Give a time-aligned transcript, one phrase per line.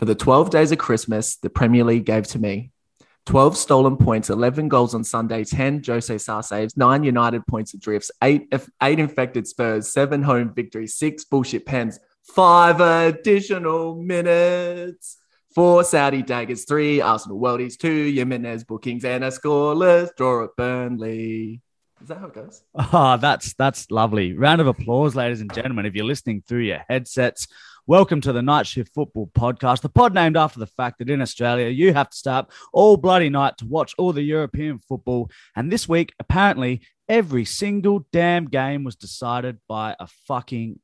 [0.00, 2.70] For the 12 days of Christmas, the Premier League gave to me
[3.26, 8.10] 12 stolen points, 11 goals on Sunday, 10 Jose Sa saves, 9 United points drifts,
[8.24, 8.50] 8,
[8.82, 12.00] eight infected Spurs, 7 home victories, 6 bullshit pens,
[12.34, 15.18] 5 additional minutes,
[15.54, 21.60] 4 Saudi daggers, 3 Arsenal worldies, 2 Jimenez bookings, and a scoreless draw at Burnley.
[22.00, 22.62] Is that how it goes?
[22.74, 24.32] Oh, that's that's lovely.
[24.32, 25.84] Round of applause, ladies and gentlemen.
[25.84, 27.46] If you're listening through your headsets,
[27.90, 31.20] welcome to the Night Shift Football Podcast, the pod named after the fact that in
[31.20, 35.28] Australia you have to start all bloody night to watch all the European football.
[35.56, 40.78] And this week, apparently, every single damn game was decided by a fucking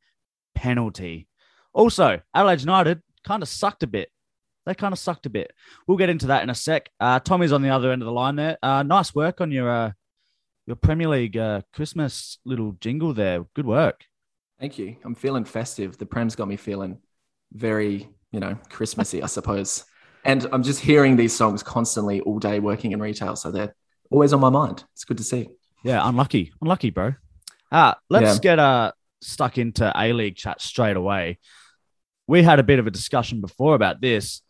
[0.57, 1.29] penalty.
[1.73, 4.11] Also, Adelaide United kind of sucked a bit.
[4.65, 5.53] They kind of sucked a bit.
[5.87, 6.91] We'll get into that in a sec.
[6.99, 8.59] Uh, Tommy's on the other end of the line there.
[8.65, 9.93] Uh, nice work on your uh,
[10.67, 13.45] your Premier League uh, Christmas little jingle there.
[13.55, 14.07] Good work.
[14.59, 14.97] Thank you.
[15.05, 15.99] I'm feeling festive.
[15.99, 16.99] The Prem's got me feeling
[17.57, 19.85] very, you know, Christmassy, I suppose.
[20.25, 23.37] And I'm just hearing these songs constantly all day working in retail.
[23.37, 23.75] So they're
[24.11, 24.85] always on my mind.
[24.93, 25.49] It's good to see.
[25.85, 26.53] Yeah, unlucky.
[26.61, 27.15] Unlucky, bro.
[27.71, 28.41] Uh, let's Yeah.
[28.41, 31.39] get uh, stuck into A League chat straight away.
[32.27, 34.43] We had a bit of a discussion before about this.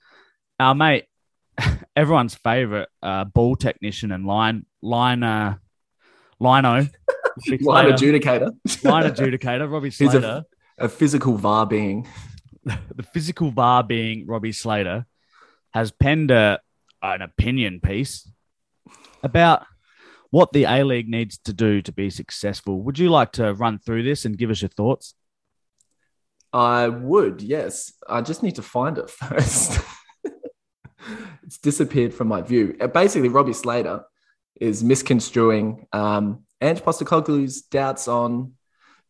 [0.59, 1.05] Our mate,
[1.97, 5.57] everyone's favorite uh, ball technician and line line uh,
[6.41, 6.87] lino,
[7.61, 8.51] Line adjudicator.
[8.83, 10.43] line adjudicator, Robbie He's a- Slater,
[10.79, 12.09] a physical VAR being.
[12.95, 15.07] the physical bar being Robbie Slater,
[15.73, 16.61] has penned a,
[17.03, 18.29] an opinion piece
[19.23, 19.65] about
[20.31, 22.83] what the A League needs to do to be successful.
[22.83, 25.15] Would you like to run through this and give us your thoughts?
[26.53, 27.93] I would, yes.
[28.09, 29.81] I just need to find it first.
[31.45, 32.77] it's disappeared from my view.
[32.81, 34.03] Uh, Basically, Robbie Slater
[34.61, 38.55] is misconstruing um, Ange Postecoglou's doubts on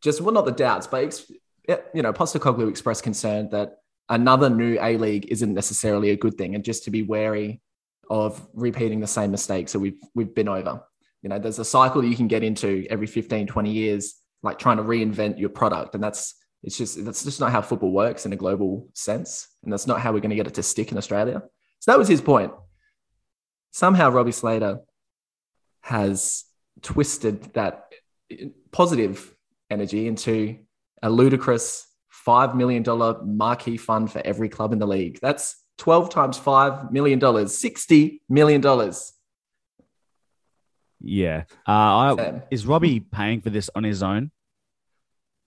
[0.03, 1.31] just, well, not the doubts, but, ex-
[1.69, 3.79] you know, Postecoglou expressed concern that
[4.09, 7.61] another new A League isn't necessarily a good thing and just to be wary
[8.09, 10.83] of repeating the same mistakes that we've, we've been over.
[11.23, 14.77] You know, there's a cycle you can get into every 15, 20 years, like trying
[14.77, 15.95] to reinvent your product.
[15.95, 19.73] And that's, it's just that's just not how football works in a global sense, and
[19.73, 21.43] that's not how we're going to get it to stick in Australia.
[21.79, 22.53] So that was his point.
[23.71, 24.81] Somehow Robbie Slater
[25.83, 26.45] has
[26.83, 27.93] twisted that
[28.73, 29.35] positive
[29.71, 30.59] energy into
[31.07, 35.21] a ludicrous five million dollar marquee fund for every club in the league.
[35.23, 39.13] That's twelve times five million dollars, sixty million dollars.
[41.01, 41.45] Yeah.
[41.67, 44.33] Uh, I, is Robbie paying for this on his own?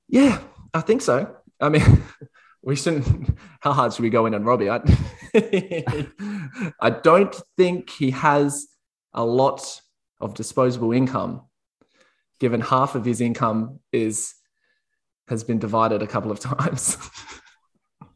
[0.07, 0.39] Yeah,
[0.73, 1.35] I think so.
[1.59, 2.03] I mean,
[2.61, 3.37] we shouldn't.
[3.59, 4.69] How hard should we go in on Robbie?
[4.69, 4.81] I,
[6.79, 8.65] I don't think he has
[9.13, 9.81] a lot
[10.21, 11.41] of disposable income,
[12.39, 14.33] given half of his income is
[15.29, 16.97] has been divided a couple of times.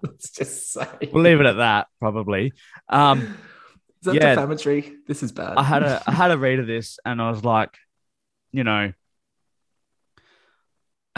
[0.02, 0.88] Let's just say.
[1.12, 2.54] We'll leave it at that, probably.
[2.90, 3.28] Um, Is
[4.04, 4.36] that yeah.
[4.36, 4.96] defamatory?
[5.08, 5.56] This is bad.
[5.56, 7.78] I had a I had a read of this and I was like,
[8.52, 8.92] you know,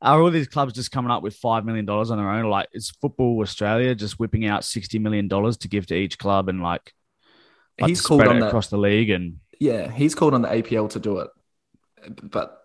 [0.00, 2.48] are all these clubs just coming up with five million dollars on their own?
[2.48, 6.48] Like, is Football Australia just whipping out sixty million dollars to give to each club
[6.48, 6.92] and like,
[7.80, 9.10] like He's called on across the league?
[9.10, 11.30] And Yeah, he's called on the APL to do it,
[12.22, 12.60] but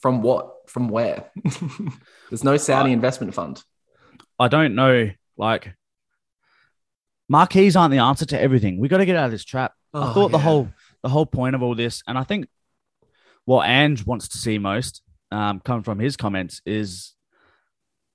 [0.00, 0.54] from what?
[0.70, 1.28] From where?
[2.30, 3.62] There's no Saudi Uh, investment fund.
[4.38, 5.74] I don't know, like,
[7.28, 8.78] marquees aren't the answer to everything.
[8.78, 9.72] We got to get out of this trap.
[9.92, 10.70] I Oh, thought the whole
[11.02, 12.46] the whole point of all this, and I think
[13.46, 17.14] what Ange wants to see most, um, coming from his comments, is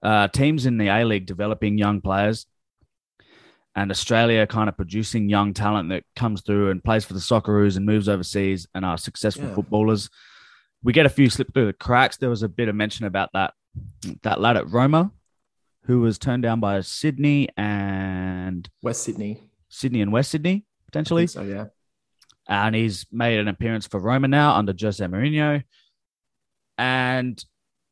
[0.01, 2.45] uh, teams in the A League developing young players,
[3.75, 7.75] and Australia kind of producing young talent that comes through and plays for the Socceroos
[7.75, 9.55] and moves overseas and are successful Yeah.
[9.55, 10.09] footballers.
[10.85, 12.17] We get a few slip through the cracks.
[12.17, 13.55] There was a bit of mention about that
[14.21, 15.11] that lad at Roma,
[15.85, 19.49] who was turned down by Sydney and West Sydney.
[19.67, 21.65] Sydney and West Sydney potentially So yeah,
[22.47, 25.63] and he's made an appearance for Roma now under Jose Mourinho.
[26.77, 27.43] And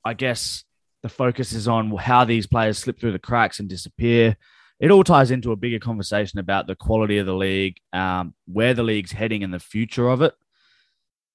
[0.05, 0.63] I guess
[1.01, 4.37] the focus is on how these players slip through the cracks and disappear.
[4.79, 8.75] It all ties into a bigger conversation about the quality of the league, um, where
[8.75, 10.35] the league's heading, and the future of it.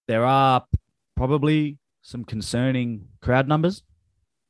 [0.06, 0.64] There are
[1.18, 3.82] probably some concerning crowd numbers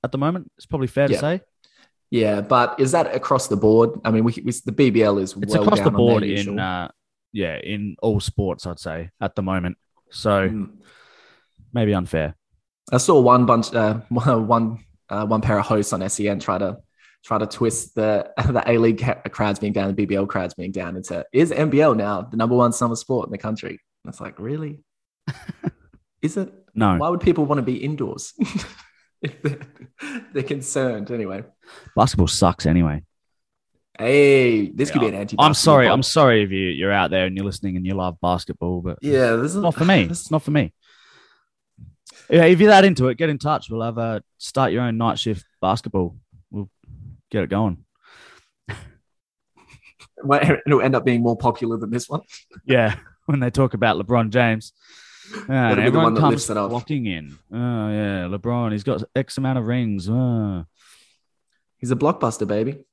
[0.04, 0.50] at the moment.
[0.56, 1.16] It's probably fair Yeah.
[1.16, 1.40] to say.
[2.10, 2.40] yeah.
[2.42, 3.90] But is that across the board?
[4.04, 6.88] I mean, we, we the BBL is It's well across the board in, uh,
[7.32, 9.76] yeah, in all sports, I'd say at the moment.
[10.10, 10.70] So Mm.
[11.72, 12.34] maybe unfair.
[12.92, 16.76] I saw one bunch, uh, one uh, one pair of hosts on SEN try to
[17.24, 20.96] try to twist the the A League crowds being down, the BBL crowds being down
[20.96, 23.74] into is NBL now the number one summer sport in the country?
[24.04, 24.80] And it's like, really?
[26.22, 26.52] is it?
[26.74, 26.96] No.
[26.96, 28.34] Why would people want to be indoors
[29.22, 29.60] if they're,
[30.32, 31.10] they're concerned?
[31.10, 31.44] Anyway,
[31.96, 33.04] Basketball sucks anyway.
[33.98, 35.36] Hey, this could be an anti.
[35.38, 35.88] I'm sorry.
[35.88, 38.98] I'm sorry if you you're out there and you're listening and you love basketball, but
[39.02, 40.04] Yeah, this is not for me.
[40.08, 40.72] This is not for me.
[42.30, 43.70] Yeah, if you're that into it, get in touch.
[43.70, 46.16] We'll have a start your own night shift basketball.
[46.50, 46.70] We'll
[47.30, 47.84] get it going.
[50.22, 52.22] It'll end up being more popular than this one.
[52.64, 54.72] Yeah, when they talk about LeBron James,
[55.46, 57.38] the everyone one comes flocking in.
[57.52, 58.72] Oh yeah, LeBron.
[58.72, 60.08] He's got X amount of rings.
[60.08, 60.64] Oh.
[61.78, 62.84] He's a blockbuster, baby.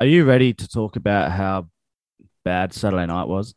[0.00, 1.68] Are you ready to talk about how
[2.44, 3.54] bad Saturday night was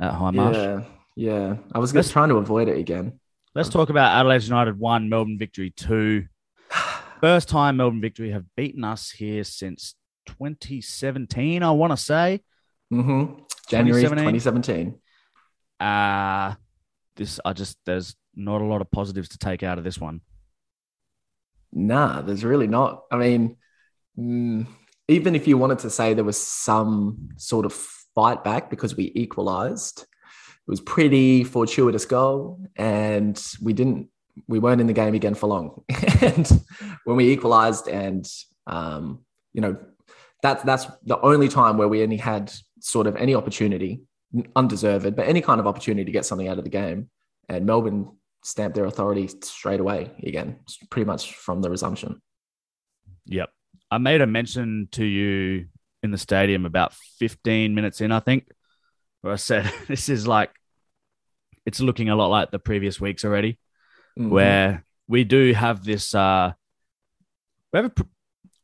[0.00, 0.54] at Hindmarsh?
[0.54, 0.82] Yeah,
[1.16, 1.56] yeah.
[1.72, 3.20] I was just trying to avoid it again.
[3.54, 6.26] Let's talk about Adelaide United one, Melbourne victory two.
[7.20, 9.94] First time Melbourne victory have beaten us here since
[10.26, 11.62] 2017.
[11.62, 12.42] I want to say.
[12.92, 13.42] Mm-hmm.
[13.68, 14.94] January 2017?
[14.94, 15.00] 2017.
[15.80, 16.54] Uh
[17.16, 20.20] this I just there's not a lot of positives to take out of this one.
[21.72, 23.02] Nah, there's really not.
[23.10, 23.56] I mean,
[24.18, 24.66] mm,
[25.08, 27.72] even if you wanted to say there was some sort of
[28.14, 34.08] fight back because we equalized, it was pretty fortuitous goal, and we didn't.
[34.48, 35.82] We weren't in the game again for long.
[36.20, 36.50] and
[37.04, 38.26] when we equalized, and
[38.66, 39.76] um, you know,
[40.42, 44.02] that's that's the only time where we only had sort of any opportunity,
[44.54, 47.10] undeserved, but any kind of opportunity to get something out of the game.
[47.48, 48.10] And Melbourne
[48.42, 52.20] stamped their authority straight away again, pretty much from the resumption.
[53.26, 53.50] Yep.
[53.90, 55.66] I made a mention to you
[56.02, 58.48] in the stadium about 15 minutes in, I think,
[59.20, 60.50] where I said this is like
[61.64, 63.58] it's looking a lot like the previous weeks already.
[64.18, 64.30] Mhm.
[64.30, 66.52] where we do have this uh
[67.70, 68.04] we have a,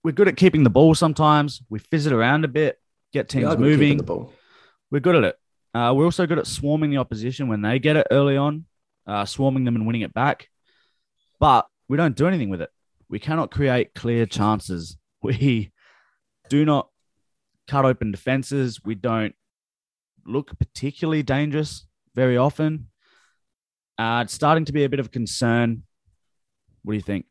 [0.02, 2.78] we're good at keeping the ball sometimes we fizz it around a bit
[3.12, 4.28] get teams are good at keeping moving
[4.90, 5.36] we're good at it
[5.74, 8.66] uh, we're also good at swarming the opposition when they get it early on
[9.06, 10.48] uh, swarming them and winning it back.
[11.40, 12.70] But we don't do anything with it.
[13.08, 14.96] We cannot create clear chances.
[15.24, 15.70] We
[16.48, 16.88] do not
[17.68, 19.36] cut open defenses we don't
[20.26, 21.86] look particularly dangerous
[22.16, 22.88] very often.
[23.96, 25.84] Uh, it's starting to be a bit of a concern.
[26.82, 27.26] What do you think?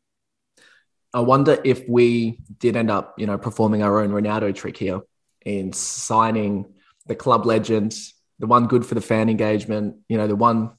[1.12, 5.02] I wonder if we did end up, you know, performing our own Ronaldo trick here
[5.44, 6.64] in signing
[7.04, 7.94] the club legend,
[8.42, 10.72] the one good for the fan engagement, you know, the one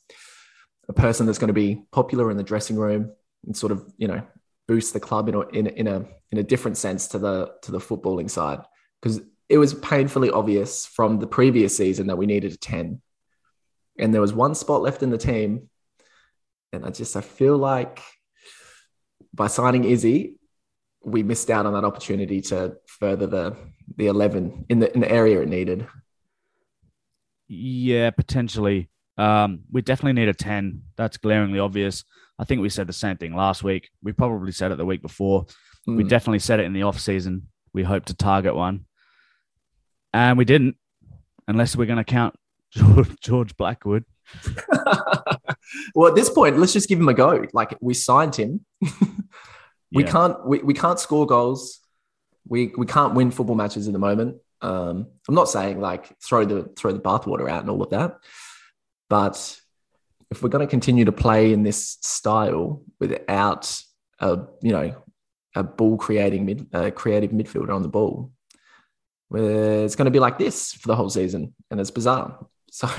[0.89, 3.13] a person that's going to be popular in the dressing room
[3.45, 4.21] and sort of, you know,
[4.68, 7.71] boost the club in a, in, in a in a different sense to the to
[7.71, 8.60] the footballing side
[9.01, 13.01] because it was painfully obvious from the previous season that we needed a 10
[14.00, 15.69] and there was one spot left in the team
[16.74, 18.01] and I just I feel like
[19.33, 20.36] by signing Izzy,
[21.04, 23.56] we missed out on that opportunity to further the
[23.95, 25.88] the eleven in the in the area it needed.
[27.56, 28.90] Yeah, potentially.
[29.18, 30.82] Um, we definitely need a 10.
[30.98, 32.04] That's glaringly obvious.
[32.40, 33.90] I think we said the same thing last week.
[34.02, 35.46] We probably said it the week before.
[35.86, 36.10] We Mm.
[36.10, 37.48] definitely said it in the off season.
[37.74, 38.86] We hope to target one.
[40.14, 40.78] And we didn't,
[41.48, 42.36] unless we're going to count
[42.72, 44.06] George, George Blackwood.
[45.96, 47.46] well, at this point, let's just give him a go.
[47.54, 48.66] Like we signed him.
[49.92, 50.10] we Yeah.
[50.12, 51.80] can't we, we can't score goals.
[52.48, 54.38] We we can't win football matches at the moment.
[54.63, 58.18] Um, I'm not saying like throw the throw the bathwater out and all of that,
[59.10, 59.60] but
[60.31, 63.80] if we're going to continue to play in this style without
[64.19, 64.95] a you know
[65.56, 68.31] a ball creating mid a creative midfielder on the ball,
[69.30, 72.40] well, it's going to be like this for the whole season, and it's bizarre.
[72.71, 72.90] So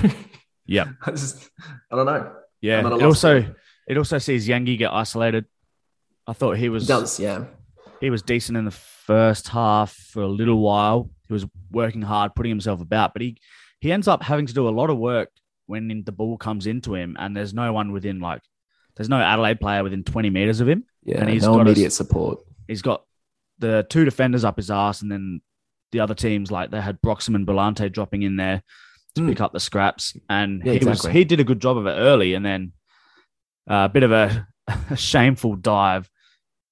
[0.65, 0.85] Yeah.
[1.05, 1.49] I just
[1.91, 2.31] I don't know.
[2.61, 2.79] Yeah.
[2.79, 3.55] I'm at a It also there.
[3.89, 5.45] it also sees Yengi get isolated.
[6.25, 7.43] I thought he It was does, yeah.
[7.99, 11.09] he was decent in the first half for a little while.
[11.27, 13.37] He was working hard, putting himself about, but he
[13.79, 15.29] he ends up having to do a lot of work
[15.67, 18.41] when the ball comes into him, and there's no one within like
[18.95, 20.85] there's no Adelaide player within 20 meters of him.
[21.03, 22.39] Yeah, And he's no got a- immediate support.
[22.67, 23.03] He's got
[23.59, 25.41] the two defenders up his ass, and then
[25.91, 28.63] the other teams like they had Broxham and Brillante dropping in there
[29.15, 29.29] to Mm.
[29.29, 31.91] pick up the scraps, and Yeah, he was he did a good job of it
[31.97, 32.73] early, and then
[33.69, 34.47] uh, a bit of a,
[34.89, 36.09] a shameful dive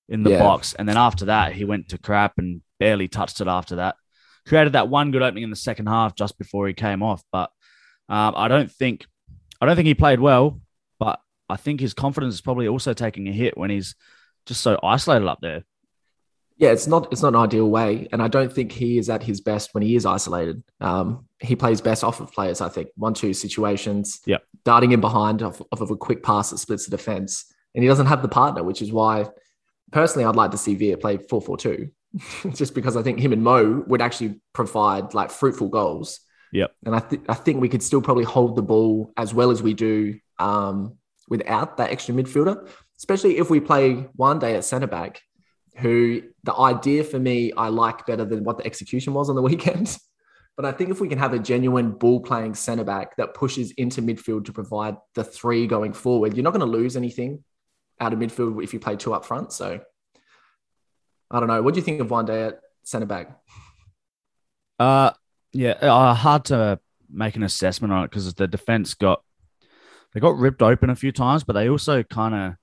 [0.10, 0.39] in the Yeah.
[0.39, 3.48] box, and then after that he went to crap and barely touched it.
[3.48, 3.95] After that,
[4.46, 7.52] created that one good opening in the second half just before he came off, but
[8.10, 9.06] um, I don't think
[9.62, 10.60] I don't think he played well,
[11.00, 11.20] but
[11.50, 13.96] I think his confidence is probably also taking a hit when he's
[14.46, 15.64] just so isolated up there.
[16.58, 19.24] Yeah, it's not it's not an ideal way, and I don't think he is at
[19.24, 20.64] his best when he is isolated.
[20.80, 24.22] Um, he plays best off of players, I think, one two situations.
[24.26, 27.84] yeah, darting in behind off, off of a quick pass that splits the defense, and
[27.84, 29.26] he doesn't have the partner, which is why,
[29.92, 31.90] personally, I'd like to see Veart play four four two,
[32.53, 36.20] just because I think him and Mo would actually provide like fruitful goals.
[36.51, 36.72] Yep.
[36.86, 39.63] and I think I think we could still probably hold the ball as well as
[39.63, 45.20] we do um, without that extra midfielder, especially if we play Juande at centre back
[45.77, 49.41] who the idea for me I like better than what the execution was on the
[49.51, 49.98] weekend.
[50.55, 53.72] But I think if we can have a genuine ball playing centre back that pushes
[53.72, 57.43] into midfield to provide the three going forward, you're not going to lose anything
[58.00, 59.51] out of midfield if you play two up front.
[59.51, 59.79] So
[61.34, 61.62] I don't know.
[61.62, 63.38] What do you think of Juande at centre back?
[64.80, 65.12] Uh,
[65.52, 66.80] yeah, uh, hard to
[67.12, 69.24] make an assessment on it because the defense got
[70.13, 72.54] they got ripped open a few times, but they also kind of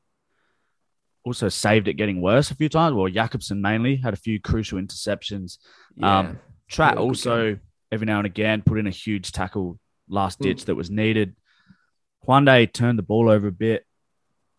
[1.24, 2.94] also saved it getting worse a few times.
[2.94, 5.58] Well, Jakobsen mainly had a few crucial interceptions.
[5.96, 6.18] Yeah.
[6.20, 6.38] Um,
[6.70, 7.58] Tratt Yeah, also
[7.92, 10.42] every now and again put in a huge tackle last Mm.
[10.44, 11.34] ditch that was needed.
[12.26, 13.84] Juande turned the ball over a bit.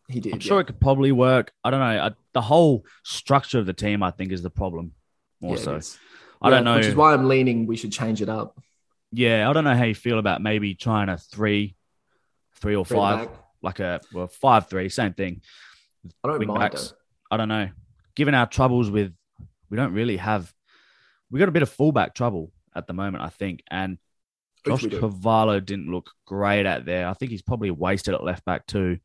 [0.09, 0.33] he did.
[0.33, 1.53] I'm sure it could probably work.
[1.63, 1.85] I don't know.
[1.85, 4.93] I, the whole structure of the team, I think, is the problem.
[5.41, 5.97] More Yeah, so.
[6.41, 6.75] I don't know.
[6.77, 8.59] Which is why I'm leaning we should change it up.
[9.11, 11.75] yeah, I don't know how you feel about maybe trying a three,
[12.55, 13.37] three or Three five, back.
[13.61, 15.41] like a well five three, same thing.
[16.23, 16.93] I don't wing mind backs.
[17.29, 17.69] I don't know.
[18.15, 19.13] Given our troubles with,
[19.69, 20.51] we don't really have.
[21.29, 23.97] We got a bit of fullback trouble at the moment, I think, and
[24.65, 24.85] Josh.
[24.87, 27.07] Cavallo didn't look great at there.
[27.07, 28.97] I think he's probably wasted at left back too.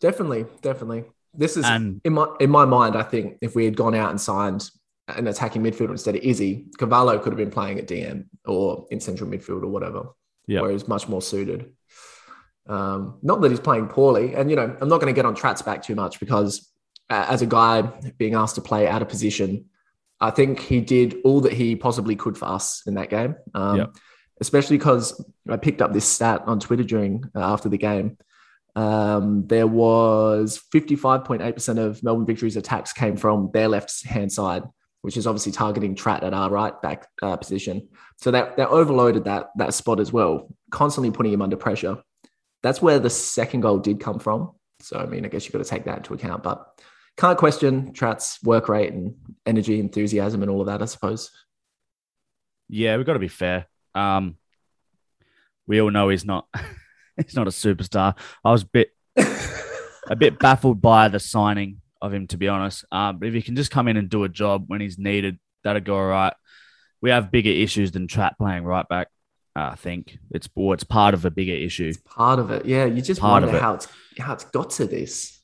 [0.00, 1.04] Definitely, definitely.
[1.34, 2.96] This is And in my in my mind.
[2.96, 4.70] I think if we had gone out and signed
[5.08, 9.00] an attacking midfielder instead of Izzy, Cavallo could have been playing at DM or in
[9.00, 10.08] central midfield or whatever.
[10.48, 10.62] Yep.
[10.62, 11.72] where he's much more suited.
[12.66, 15.34] Um, not that he's playing poorly, and you know, I'm not going to get on
[15.34, 16.70] Tratt's back too much because
[17.10, 17.82] uh, as a guy
[18.16, 19.66] being asked to play out of position,
[20.20, 23.36] I think he did all that he possibly could for us in that game.
[23.54, 23.96] Um, Yep.
[24.40, 28.18] Especially because I picked up this stat on Twitter during uh, after the game.
[28.78, 34.62] Um, there was 55.8% of Melbourne Victory's attacks came from their left hand side,
[35.02, 37.88] which is obviously targeting Tratt at our right back uh, position.
[38.18, 42.00] So that they overloaded that that spot as well, constantly putting him under pressure.
[42.62, 44.52] That's where the second goal did come from.
[44.78, 46.64] So I mean, I guess you've got to take that into account, but
[47.16, 50.82] can't question Tratt's work rate and energy, enthusiasm, and all of that.
[50.82, 51.32] I suppose.
[52.68, 53.66] yeah, we've got to be fair.
[53.96, 54.36] Um,
[55.66, 56.46] we all know he's not.
[57.24, 58.16] he's not a superstar.
[58.44, 58.90] I was a bit
[60.10, 62.84] a bit baffled by the signing of him, to be honest.
[62.92, 65.38] Um, but if he can just come in and do a job when he's needed,
[65.64, 66.34] that'll go all right.
[67.00, 69.08] We have bigger issues than Tratt playing right back.
[69.54, 71.92] Uh, I think it's well, it's part of a bigger issue.
[72.04, 72.84] Part of it, yeah.
[72.84, 73.62] You just Part of wonder it.
[73.62, 75.38] how it's how it's got to this.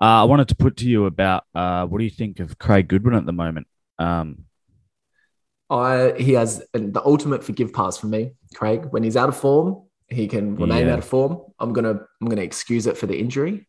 [0.00, 2.88] Uh, I wanted to put to you about uh, what do you think of Craig
[2.88, 3.66] Goodwin at the moment?
[3.98, 4.44] Um,
[5.70, 8.86] I he has the ultimate forgive pass for me, Craig.
[8.90, 9.82] When he's out of form,
[10.14, 10.94] he can remain Yeah.
[10.94, 11.40] out of form.
[11.58, 13.66] I'm gonna I'm gonna excuse it for the injury,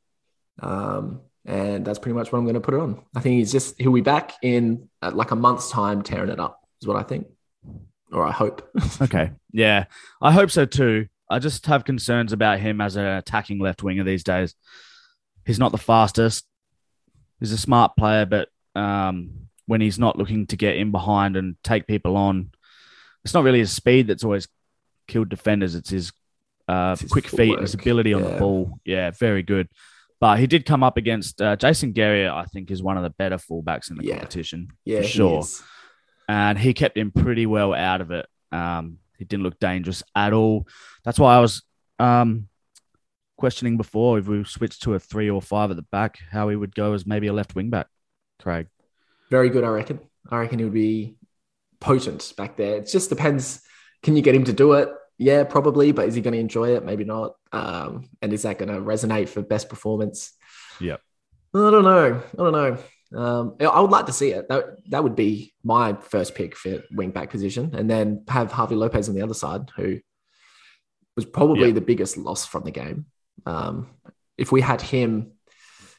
[0.62, 3.02] um, and that's pretty much what I'm gonna put it on.
[3.16, 6.40] I think he's just he'll be back in uh, like a month's time, tearing it
[6.40, 6.62] up.
[6.82, 7.28] Is what I think,
[8.12, 8.70] or I hope.
[9.02, 9.86] okay, yeah,
[10.22, 11.08] I hope so too.
[11.30, 14.54] I just have concerns about him as an attacking left winger these days.
[15.46, 16.46] He's not the fastest.
[17.40, 21.56] He's a smart player, but um, when he's not looking to get in behind and
[21.64, 22.52] take people on,
[23.24, 24.48] it's not really his speed that's always
[25.08, 25.74] killed defenders.
[25.76, 26.12] It's his,
[26.68, 27.86] uh, quick feet, and his footwork.
[27.86, 28.30] ability on Yeah.
[28.30, 28.80] the ball.
[28.86, 29.68] Yeah, very good.
[30.20, 32.32] But he did come up against uh, Jason Geria.
[32.34, 34.16] I think is one of the better fullbacks in the Yeah.
[34.16, 34.70] competition.
[34.86, 35.40] yeah, for he sure.
[35.42, 35.62] is.
[36.28, 38.26] and he kept him pretty well out of it.
[38.52, 40.68] Um, he didn't look dangerous at all.
[41.04, 41.62] That's why I was
[42.00, 42.48] um,
[43.38, 46.56] questioning before if we switched to a three or five at the back, how he
[46.56, 47.88] would go as maybe a left wing back.
[48.42, 48.68] Craig.
[49.30, 50.00] Very good, I reckon.
[50.32, 51.16] I reckon he would be
[51.80, 52.78] potent back there.
[52.78, 53.62] It just depends.
[54.02, 54.90] Can you get him to do it?
[55.18, 55.92] Yeah, probably.
[55.92, 56.84] But is he going to enjoy it?
[56.84, 57.36] Maybe not.
[57.52, 60.34] Um, and is that going to resonate for best performance?
[60.80, 60.98] Yeah.
[61.54, 62.22] I don't know.
[62.34, 62.78] I don't know.
[63.18, 64.50] Um, I would like to see it.
[64.50, 68.76] That that would be my first pick for wing back position, and then have Javi
[68.76, 70.00] Lopez on the other side, who
[71.16, 71.74] was probably Yeah.
[71.76, 73.06] the biggest loss from the game.
[73.46, 73.88] Um,
[74.38, 75.32] if we had him,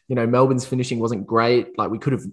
[0.08, 1.78] you know, Melbourne's finishing wasn't great.
[1.78, 2.24] Like we could have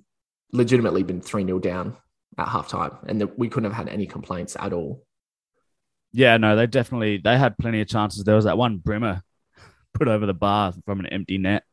[0.51, 1.95] legitimately been 3 0 down
[2.37, 5.05] at halftime, and that we couldn't have had any complaints at all.
[6.13, 8.23] Yeah, no, they definitely they had plenty of chances.
[8.23, 9.23] There was that one Brimmer
[9.93, 11.63] put over the bar from an empty net.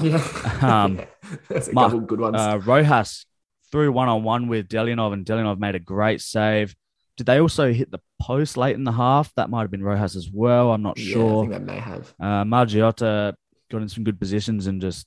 [0.00, 0.22] Yeah.
[0.62, 1.00] Um,
[1.48, 2.36] There's a Mark, couple good ones.
[2.36, 3.26] Uh, Rojas
[3.70, 6.74] threw one on one with Delianov, and Delianov made a great save.
[7.16, 9.32] Did they also hit the post late in the half?
[9.36, 10.72] That might have been Rojas as well.
[10.72, 11.42] I'm not yeah, I sure.
[11.42, 12.14] think they may have.
[12.20, 13.34] Uh, Margiotta
[13.70, 15.06] got in some good positions and just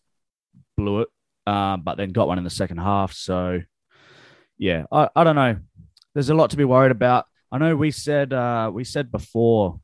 [0.78, 1.10] blew it,
[1.46, 3.14] uh, but then got one in the second half.
[3.14, 3.62] So,
[4.58, 5.58] yeah, I, I don't know.
[6.14, 7.26] There's a lot to be worried about.
[7.52, 9.80] I know we said uh, we said before,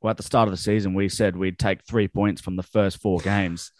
[0.00, 2.62] well, at the start of the season, we said we'd take three points from the
[2.62, 3.72] first four games.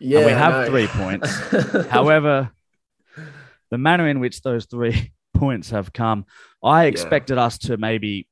[0.00, 1.28] Yeah, we have three points.
[1.88, 2.50] However,
[3.70, 6.26] the manner in which those three points have come,
[6.62, 8.28] I expected us to maybe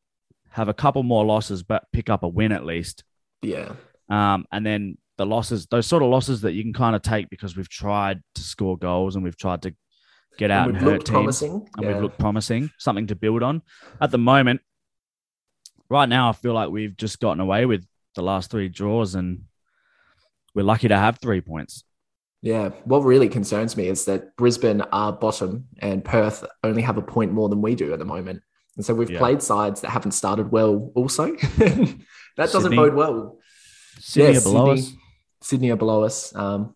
[0.51, 3.05] have a couple more losses, but pick up a win at least.
[3.43, 3.73] yeah,
[4.09, 7.31] Um, and then the losses, those sort of losses that you can kind of take
[7.31, 9.75] because we've tried to score goals and we've tried to
[10.39, 11.69] get out and and, hurt teams, promising.
[11.77, 11.93] and Yeah.
[11.93, 13.63] we've looked promising, something to build on.
[14.01, 14.61] At the moment,
[15.89, 19.43] right now, I feel like we've just gotten away with the last three draws, and
[20.55, 21.85] we're lucky to have three points.
[22.43, 27.03] Yeah, what really concerns me is that Brisbane are bottom and Perth only have a
[27.03, 28.43] point more than we do at the moment.
[28.77, 29.19] And so we've Yeah.
[29.19, 31.27] played sides that haven't started well also.
[31.37, 31.97] that
[32.37, 32.77] doesn't Sydney.
[32.77, 33.39] bode well.
[34.01, 34.97] Sydney Yeah, are below Sydney- us.
[35.43, 36.35] Sydney are below us.
[36.35, 36.75] Um,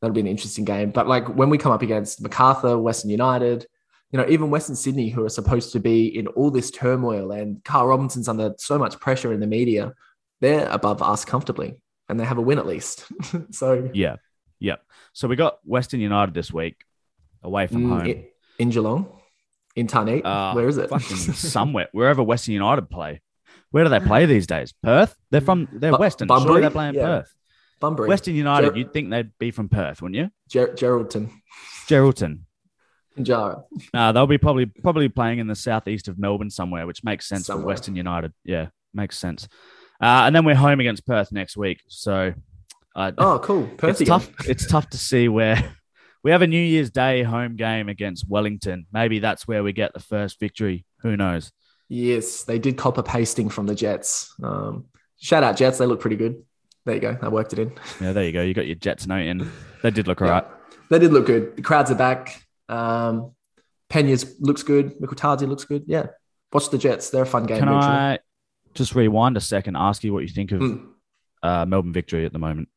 [0.00, 0.90] that'll be an interesting game.
[0.90, 3.66] But like when we come up against Macarthur, Western United,
[4.10, 7.62] you know, even Western Sydney, who are supposed to be in all this turmoil and
[7.64, 9.92] Carl Robinson's under so much pressure in the media,
[10.40, 13.04] they're above us comfortably and they have a win at least.
[13.50, 14.16] so Yeah,
[14.58, 14.76] yeah.
[15.12, 16.84] So we got Western United this week
[17.42, 18.06] away from mm, home.
[18.06, 18.24] in,
[18.58, 19.08] in Geelong,
[19.76, 20.90] in Tarneet, Uh, where is it?
[21.00, 23.20] Somewhere, wherever Western United play.
[23.70, 24.72] Where do they play these days?
[24.82, 25.14] Perth.
[25.30, 25.68] They're from.
[25.72, 26.28] They're Western.
[26.28, 27.04] Surely they're playing Yeah.
[27.04, 27.34] Perth.
[27.80, 28.70] Bunbury, Western United.
[28.72, 30.30] Ger- You'd think they'd be from Perth, wouldn't you?
[30.48, 31.30] Ger- Geraldton,
[31.86, 32.40] Geraldton.
[33.16, 33.64] and Jara.
[33.94, 37.46] Uh, they'll be probably probably playing in the southeast of Melbourne somewhere, which makes sense
[37.46, 37.62] Somewhere.
[37.62, 38.32] for Western United.
[38.44, 39.48] Yeah, makes sense.
[40.00, 42.32] Uh, and then we're home against Perth next week, so
[42.94, 43.68] uh, Oh, cool.
[43.82, 44.20] it's again.
[44.20, 44.30] tough.
[44.48, 45.74] It's tough to see where
[46.22, 48.86] we have a New Year's Day home game against Wellington.
[48.92, 50.84] Maybe that's where we get the first victory.
[51.02, 51.50] Who knows?
[51.88, 54.32] Yes, they did copper pasting from the Jets.
[54.42, 54.86] Um,
[55.20, 56.42] shout out Jets, they look pretty good.
[56.88, 57.18] There you go.
[57.20, 57.72] I worked it in.
[58.00, 58.40] Yeah, there you go.
[58.40, 59.50] You got your Jets note in.
[59.82, 60.44] They did look all right.
[60.88, 61.54] They did look good.
[61.54, 62.42] The crowds are back.
[62.70, 63.32] Um,
[63.90, 64.98] Penha's looks good.
[64.98, 65.84] Mikeltadze looks good.
[65.86, 66.06] Yeah.
[66.50, 67.10] Watch the Jets.
[67.10, 67.58] They're a fun game.
[67.58, 67.68] Can.
[67.68, 68.20] I
[68.72, 69.76] just rewind a second?
[69.76, 70.86] Ask you what you think of Mm.
[71.42, 72.70] uh, Melbourne victory at the moment?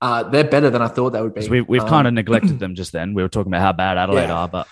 [0.00, 1.46] Uh, they're better than I thought they would be.
[1.46, 3.12] We've we've Um, kind of neglected them just then.
[3.12, 4.34] We were talking about how bad Adelaide Yeah.
[4.34, 4.66] are, but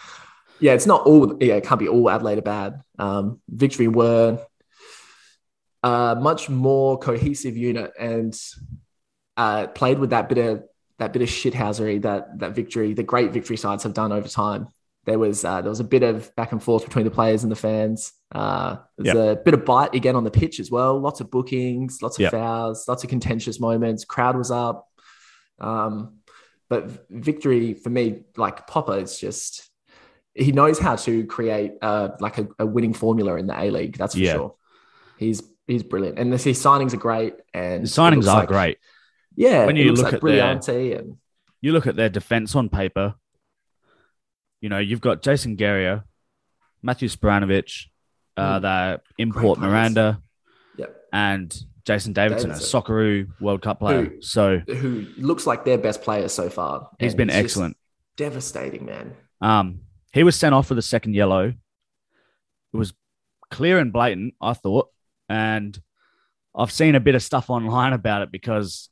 [0.58, 1.36] yeah, it's not all.
[1.42, 2.80] Yeah, it can't be all Adelaide are bad.
[2.98, 4.38] Um, Victory were
[5.82, 8.38] a much more cohesive unit and
[9.36, 10.64] uh, played with that bit of
[10.98, 14.68] that bit of shithousery that that victory, the great victory sides have done over time.
[15.04, 17.52] There was uh, there was a bit of back and forth between the players and
[17.52, 18.12] the fans.
[18.34, 20.98] Uh, there's a bit of bite again on the pitch as well.
[20.98, 22.32] Lots of bookings, lots of Yep.
[22.32, 24.04] fouls, lots of contentious moments.
[24.04, 24.88] Crowd was up.
[25.60, 26.18] Um,
[26.68, 29.70] but victory for me, like Popper, is just
[30.34, 33.96] he knows how to create uh, like a, a winning formula in the A League.
[33.96, 34.32] That's for Yeah.
[34.34, 34.54] sure.
[35.18, 37.34] He's he's brilliant, and his signings are great.
[37.54, 38.78] And the signings are like- great.
[39.34, 41.16] Yeah, When you look like at their- Brillante and
[41.60, 43.14] You look at their defense on paper.
[44.60, 46.04] You know, you've got Jason Geria,
[46.82, 47.86] Matthew Spiranovic,
[48.36, 48.62] uh, Mm.
[48.62, 49.58] the import.
[49.58, 50.22] Miranda,
[50.76, 50.96] Yep.
[51.12, 52.80] and Jason Davidson, a Davidson.
[52.82, 54.04] Socceroo World Cup player.
[54.04, 56.90] Who- So who looks like their best player so far.
[56.98, 57.76] He's been excellent.
[58.16, 59.14] devastating, man.
[59.42, 59.80] Um,
[60.12, 61.48] he was sent off for the second yellow.
[62.72, 62.94] It was
[63.50, 64.90] clear and blatant, I thought,
[65.28, 65.78] and
[66.54, 68.88] I've seen a bit of stuff online about it because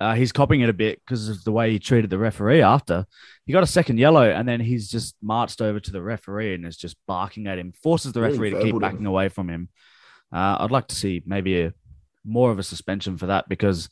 [0.00, 3.04] uh, he's copying it a bit because of the way he treated the referee after
[3.44, 6.66] he got a second yellow, and then he's just marched over to the referee and
[6.66, 8.80] is just barking at him, forces the Really referee to keep him.
[8.80, 9.68] backing away from him.
[10.32, 11.74] Uh, I'd like to see maybe a
[12.24, 13.88] more of a suspension for that because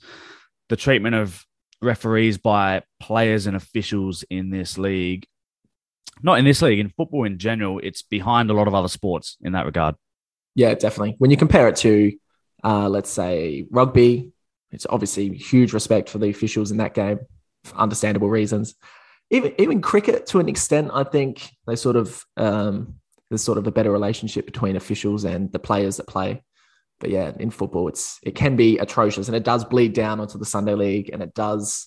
[0.69, 1.45] the treatment of
[1.81, 5.27] referees by players and officials in this league
[6.23, 9.37] not in this league, in football in general, it's behind a lot of other sports
[9.41, 9.95] in that regard.
[10.59, 11.15] Yeah, definitely.
[11.19, 12.13] When you compare it to,
[12.65, 14.33] uh, let's say, rugby,
[14.73, 17.21] it's obviously huge respect for the officials in that game
[17.63, 18.75] for understandable reasons.
[19.31, 22.97] Even even cricket, to an extent, I think they sort of um,
[23.31, 26.43] there's sort of a better relationship between officials and the players that play.
[26.99, 30.39] But yeah, in football, it's it can be atrocious, and it does bleed down onto
[30.39, 31.87] the Sunday league, and it does,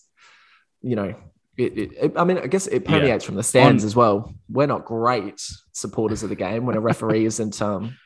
[0.81, 1.13] you know.
[1.57, 2.91] It, it, it- I mean, I guess it Yeah.
[2.99, 4.33] permeates from the stands as well.
[4.47, 5.41] We're not great
[5.73, 7.97] supporters of the game when a referee isn't um,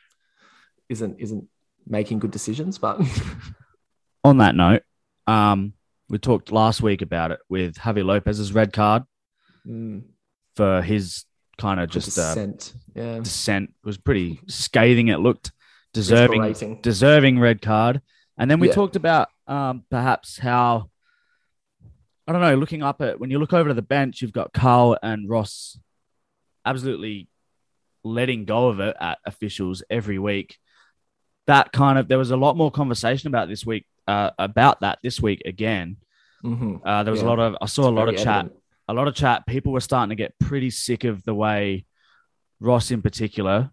[0.88, 1.48] isn't isn't
[1.86, 2.78] making good decisions.
[2.78, 3.00] But
[4.24, 4.82] On that note,
[5.26, 5.72] um,
[6.08, 9.04] we talked last week about it with Javi Lopez's red card
[9.66, 10.02] mm,
[10.54, 11.24] for his
[11.58, 12.46] kind of just just uh,
[12.94, 15.08] yeah, dissent It was pretty scathing.
[15.08, 15.52] It looked
[15.92, 18.02] deserving, deserving red card.
[18.38, 18.74] And then we Yeah.
[18.74, 20.90] talked about um, perhaps how
[22.28, 22.56] I don't know.
[22.56, 25.78] Looking up at when you look over to the bench, you've got Carl and Ross
[26.64, 27.28] absolutely
[28.02, 30.58] letting go of it at officials every week.
[31.46, 34.98] That kind of there was a lot more conversation about this week uh, about that
[35.02, 35.96] this week again.
[36.44, 36.80] Mhm.
[36.84, 38.62] Uh, there was a lot of I saw a lot of Very chat evident.
[38.88, 39.46] a lot of chat.
[39.46, 41.84] People were starting to get pretty sick of the way
[42.60, 43.70] Ross, in particular,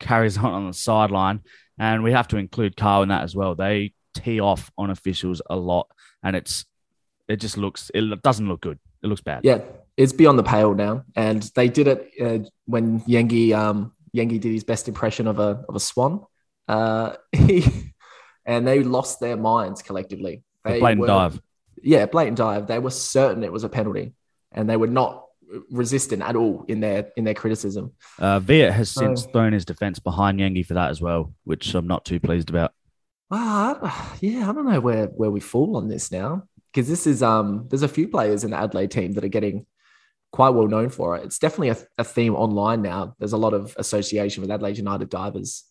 [0.00, 1.40] carries on on the sideline,
[1.78, 3.54] and we have to include Carl in that as well.
[3.54, 5.88] They tee off on officials a lot,
[6.22, 6.64] and it's
[7.28, 8.78] it just looks it doesn't look good.
[9.02, 9.40] It looks bad.
[9.44, 9.60] Yeah,
[9.96, 14.52] it's beyond the pale now, and they did it uh, when Yengi um Yengi did
[14.52, 16.24] his best impression of a of a swan.
[16.68, 17.64] Uh, he
[18.46, 20.42] and they lost their minds collectively.
[20.64, 21.40] The They blatant were- dive.
[21.82, 22.66] Yeah, blatant dive.
[22.66, 24.12] They were certain it was a penalty,
[24.52, 25.24] and they were not
[25.70, 27.92] resistant at all in their in their criticism.
[28.18, 31.74] Uh, Veart has So- since thrown his defense behind Yengi for that as well, which
[31.74, 32.72] I'm not too pleased about.
[33.30, 37.22] Ah, yeah, I don't know where where we fall on this now because this is
[37.22, 39.66] um there's a few players in the Adelaide team that are getting
[40.32, 41.24] quite well known for it.
[41.24, 43.14] It's definitely a, a theme online now.
[43.18, 45.64] There's a lot of association with Adelaide United divers.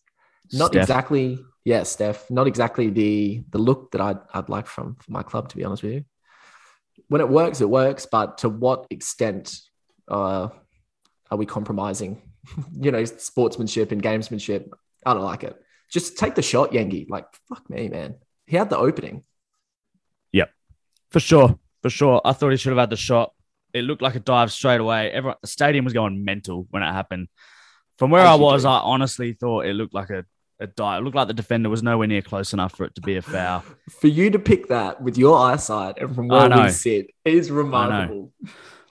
[0.52, 0.82] Not Steph.
[0.82, 2.30] exactly, yeah, Steph.
[2.30, 5.64] Not exactly the the look that I'd I'd like from from my club, to be
[5.64, 6.04] honest with you.
[7.08, 9.58] When it works, it works, but to what extent
[10.08, 10.48] uh,
[11.30, 12.22] are we compromising?
[12.80, 14.70] you know, sportsmanship and gamesmanship.
[15.06, 15.56] I don't like it.
[15.90, 17.08] Just take the shot, Yengi.
[17.08, 18.16] Like, fuck me, man.
[18.46, 19.24] He had the opening.
[20.32, 20.50] Yep,
[21.10, 22.20] for sure, for sure.
[22.24, 23.32] I thought he should have had the shot.
[23.72, 25.10] It looked like a dive straight away.
[25.10, 27.28] Everyone, the stadium was going mental when it happened.
[27.98, 28.68] From where As I was, do.
[28.68, 30.24] I honestly thought it looked like a,
[30.60, 31.00] a died.
[31.00, 33.22] It looked like the defender was nowhere near close enough for it to be a
[33.22, 33.64] foul.
[34.00, 38.32] For you to pick that with your eyesight and from where we sit is remarkable.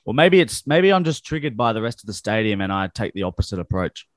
[0.06, 2.88] Well, maybe it's maybe I'm just triggered by the rest of the stadium and I
[2.88, 4.08] take the opposite approach.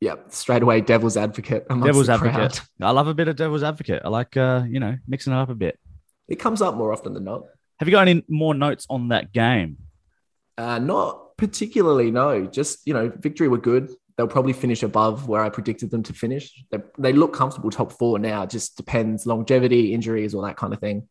[0.00, 1.66] Yep, straight away, devil's advocate.
[1.68, 2.60] Devil's advocate.
[2.80, 4.02] I love a bit of devil's advocate.
[4.04, 5.78] I like uh, you know, mixing it up a bit.
[6.28, 7.42] It comes up more often than not.
[7.78, 9.78] Have you got any more notes on that game?
[10.56, 12.46] Uh, not particularly, no.
[12.46, 13.90] Just, you know, victory were good.
[14.18, 16.52] They'll probably finish above where I predicted them to finish.
[16.70, 18.42] They, they look comfortable top four now.
[18.42, 21.08] It just depends longevity, injuries, all that kind of thing.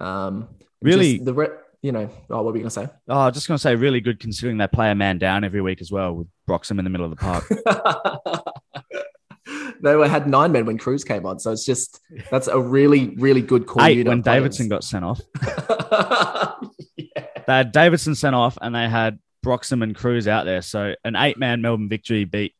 [0.00, 0.48] Um,
[0.80, 1.18] Really?
[1.18, 1.48] the re-
[1.82, 2.88] you know, oh, what were you going to say?
[3.08, 5.60] Oh, I was just gonna say really good considering they play a man down every
[5.60, 7.44] week as well with Broxham in the middle of the park.
[9.82, 11.40] they were, had nine men when Cruz came on.
[11.40, 11.98] So it's just,
[12.30, 13.82] that's a really, really good call.
[13.82, 14.36] Eight when players.
[14.36, 15.20] Davidson got sent off.
[16.96, 17.26] yeah.
[17.46, 20.62] They had Davidson sent off and they had Broxham and Cruz out there.
[20.62, 22.54] So an eight man Melbourne victory beat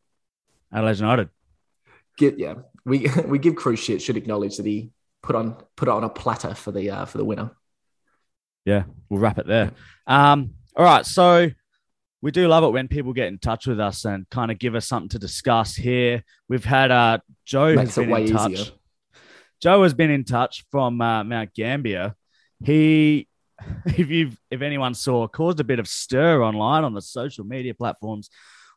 [0.73, 1.29] Adelaide United.
[2.19, 2.55] Get, yeah.
[2.85, 4.91] We, we give Cruz shit, should acknowledge that he
[5.23, 7.53] put on, put on a platter for the, uh, for the winner.
[8.65, 9.73] Yeah, we'll wrap it there.
[10.07, 11.51] Um, all right, so
[12.23, 14.75] we do love it when people get in touch with us and kind of give
[14.77, 16.23] us something to discuss here.
[16.49, 18.53] We've had uh, Joe Makes has been way in touch.
[18.53, 18.73] easier.
[19.61, 22.15] Joe has been in touch from uh, Mount Gambier.
[22.65, 23.29] He,
[23.87, 27.75] if you if anyone saw, caused a bit of stir online on the social media
[27.75, 28.31] platforms.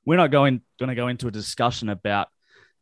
[0.05, 2.27] We're not going going to go into a discussion about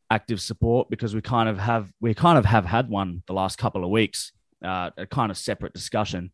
[0.10, 3.58] active support because we kind of have we kind of have had one the last
[3.58, 4.32] couple of weeks,
[4.64, 6.32] uh, a kind of separate discussion.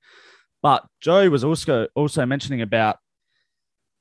[0.62, 2.98] But Joe was also also mentioning about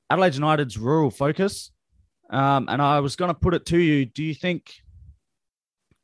[0.09, 1.71] Adelaide United's rural focus,
[2.29, 4.73] um, and I was going to put it to you: Do you think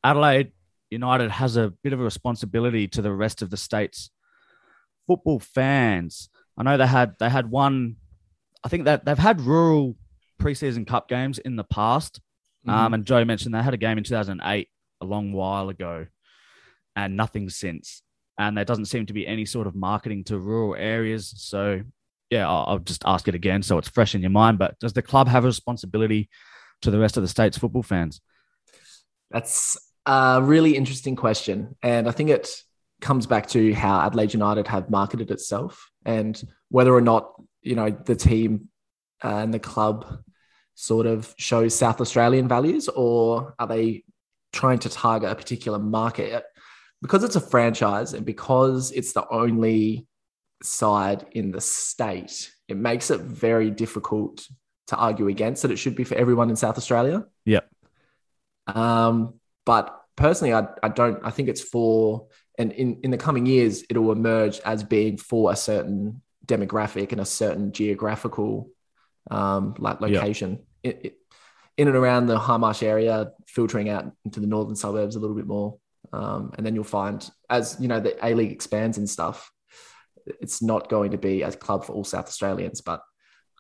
[0.04, 0.52] Adelaide
[0.92, 4.12] United has a bit of a responsibility to the rest of the state's
[5.08, 6.30] football fans?
[6.58, 7.98] I know they had they had one.
[8.64, 9.96] I think that they've had rural
[10.42, 12.22] preseason cup games in the past,
[12.68, 12.78] Mm-hmm.
[12.78, 14.70] um, and Joe mentioned they had a game in 2008,
[15.02, 16.08] a long while ago,
[16.96, 18.02] and nothing since.
[18.40, 21.34] And there doesn't seem to be any sort of marketing to rural areas.
[21.38, 21.84] So,
[22.30, 24.58] yeah, I'll, I'll just ask it again so it's fresh in your mind.
[24.58, 26.30] But does the club have a responsibility
[26.82, 28.20] to the rest of the state's football fans?
[29.32, 31.76] That's a really interesting question.
[31.82, 32.50] And I think it
[33.02, 37.90] comes back to how Adelaide United have marketed itself and whether or not, you know,
[37.90, 38.70] the team
[39.24, 40.20] uh, and the club
[40.76, 44.04] sort of shows South Australian values or are they
[44.52, 46.44] trying to target a particular market?
[47.02, 50.08] Because it's a franchise and because it's the only
[50.64, 54.48] side in the state, it makes it very difficult
[54.88, 57.26] to argue against that it should be for everyone in South Australia.
[57.46, 57.70] Yep.
[58.68, 61.20] Um, but personally, I, I don't.
[61.24, 65.52] I think it's for, and in in the coming years, it'll emerge as being for
[65.52, 68.70] a certain demographic and a certain geographical,
[69.32, 70.08] um, like Yeah.
[70.08, 70.60] location.
[70.84, 71.18] It, it,
[71.78, 75.48] in and around the Hindmarsh area, filtering out into the northern suburbs a little bit
[75.48, 75.78] more,
[76.14, 79.52] um, and then you'll find as you know the A League expands and stuff,
[80.26, 82.80] it's not going to be a club for all South Australians.
[82.82, 83.02] But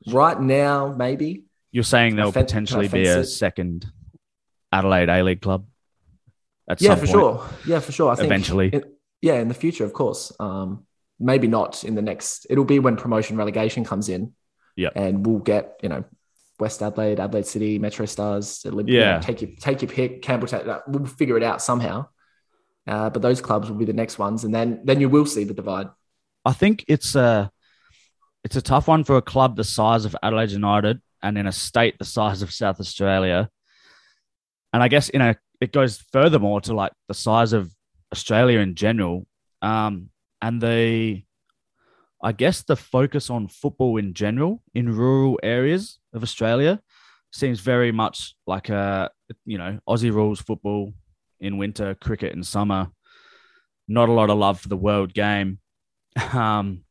[0.07, 3.25] right now, maybe You're saying there'll potentially be a it?
[3.25, 3.85] second
[4.71, 5.65] Adelaide A League club
[6.67, 7.09] at yeah for point.
[7.11, 8.69] sure yeah for sure i think Eventually.
[8.69, 8.83] in-
[9.21, 10.85] yeah in the future of course um
[11.19, 14.33] maybe not in the next it'll be when promotion relegation comes in
[14.77, 14.93] Yep.
[14.97, 16.03] and we'll get you know
[16.59, 19.19] west adelaide adelaide city metro stars it'll, you know, Yeah.
[19.19, 22.07] take your take your pick campbell we'll figure it out somehow
[22.87, 25.43] uh, but those clubs will be the next ones and then then you will see
[25.45, 25.87] the divide
[26.43, 27.49] I think it's a
[28.43, 31.51] it's a tough one for a club the size of Adelaide United and in a
[31.51, 33.49] state the size of South Australia.
[34.71, 37.71] And I guess in a it goes furthermore to like the size of
[38.11, 39.25] Australia in general.
[39.61, 40.09] Um,
[40.41, 41.23] and the
[42.23, 46.81] I guess the focus on football in general in rural areas of Australia
[47.31, 49.09] seems very much like a
[49.45, 50.93] you know Aussie rules football
[51.39, 52.91] in winter, cricket in summer.
[53.87, 55.59] Not a lot of love for the world game.
[56.33, 56.85] Um,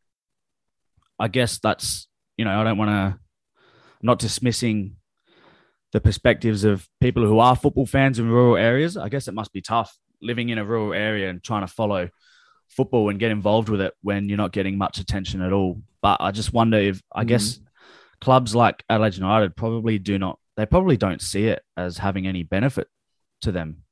[1.18, 3.18] I guess that's you know, I don't want to,
[4.02, 4.96] not dismissing
[5.94, 8.96] the perspectives of people who are football fans in rural areas.
[8.96, 12.08] I guess it must be tough living in a rural area and trying to follow
[12.68, 15.80] football and get involved with it when you're not getting much attention at all.
[16.02, 17.28] But I just wonder if, I Mm-hmm.
[17.28, 17.60] guess,
[18.20, 22.42] clubs like Adelaide United probably do not, they probably don't see it as having any
[22.42, 22.88] benefit
[23.42, 23.84] to them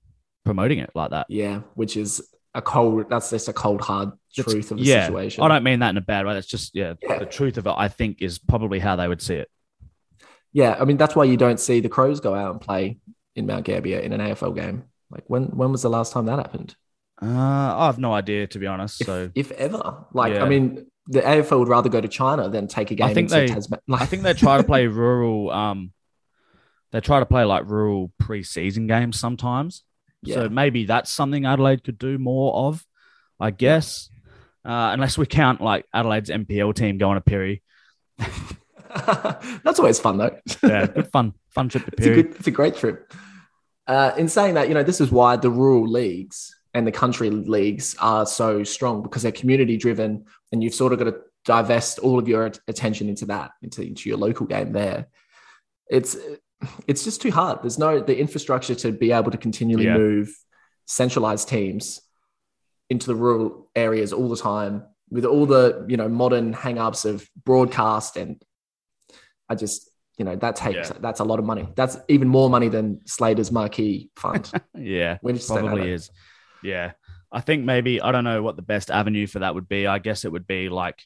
[0.45, 1.27] promoting it like that.
[1.29, 2.21] Yeah, which is
[2.53, 3.09] a cold.
[3.11, 5.45] That's just a cold hard It's- truth of the yeah, situation.
[5.45, 6.35] I don't mean that in a bad way.
[6.35, 7.21] That's just, yeah, Yeah.
[7.21, 9.49] the truth of it, I think, is probably how they would see it.
[10.53, 12.99] Yeah, I mean that's why you don't see the Crows go out and play
[13.35, 14.85] in Mount Gambier in an AFL game.
[15.11, 16.75] Like when when was the last time that happened?
[17.21, 17.27] Uh,
[17.77, 19.01] I have no idea, to be honest.
[19.01, 20.07] If, So if ever.
[20.13, 20.45] Like Yeah.
[20.45, 23.31] I mean, the AFL would rather go to China than take a game I think
[23.31, 23.81] into they- Tasman.
[23.93, 25.51] I think they try to play rural.
[25.51, 25.93] Um,
[26.91, 29.85] they try to play like rural preseason games sometimes.
[30.25, 32.87] So maybe that's something Adelaide could do more of,
[33.41, 34.09] I guess.
[34.65, 37.63] Uh, unless we count like Adelaide's MPL team going to Perry.
[39.65, 40.37] that's always fun though.
[40.63, 43.13] Yeah, good fun, fun trip to it's a good, it's a great trip.
[43.87, 47.31] Uh, in saying that, you know, this is why the rural leagues and the country
[47.31, 51.99] leagues are so strong because they're community driven, and you've sort of got to divest
[51.99, 55.09] all of your attention into that, into, into your local game there.
[55.91, 56.17] It's
[56.87, 57.63] it's just too hard.
[57.63, 59.99] There's no the infrastructure to be able to continually Yeah.
[59.99, 60.35] move
[60.87, 62.01] centralized teams
[62.89, 67.29] into the rural areas all the time with all the you know modern hang-ups of
[67.45, 68.43] broadcast and
[69.53, 70.99] I just you know that takes Yeah.
[71.01, 71.69] that's a lot of money.
[71.77, 74.51] That's even more money than Slater's marquee fund.
[74.77, 76.11] Yeah, We just probably is.
[76.63, 76.93] Yeah,
[77.31, 79.87] I think maybe I don't know what the best avenue for that would be.
[79.87, 80.99] I guess it would be like,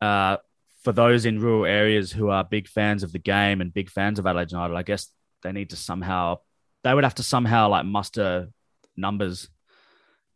[0.00, 0.36] uh,
[0.84, 4.18] for those in rural areas who are big fans of the game and big fans
[4.18, 4.74] of Adelaide United.
[4.74, 5.08] I guess
[5.42, 6.38] they need to somehow,
[6.82, 8.48] they would have to somehow like muster
[8.96, 9.48] numbers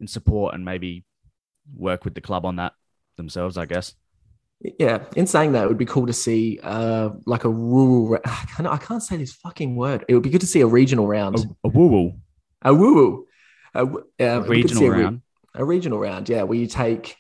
[0.01, 1.05] in support and maybe
[1.75, 2.75] work with the club on that
[3.17, 3.57] themselves.
[3.57, 3.95] I guess.
[4.61, 8.21] Yeah, in saying that, it would be cool to see uh like a rural.
[8.25, 10.05] I can't, I can't say this fucking word.
[10.09, 12.15] It would be good to see a regional round, A, a woo woo
[12.63, 13.27] a woo woo,
[13.75, 15.23] a, uh, we regional a re- round.
[15.55, 16.29] a regional round.
[16.29, 17.17] Yeah, where you take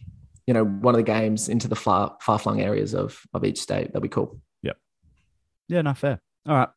[0.47, 3.61] you know one of the games into the far far flung areas of of each
[3.61, 3.89] state.
[3.89, 4.41] That'd be cool.
[4.63, 4.73] Yeah,
[5.69, 6.21] Yeah, no, fair.
[6.47, 6.69] All right.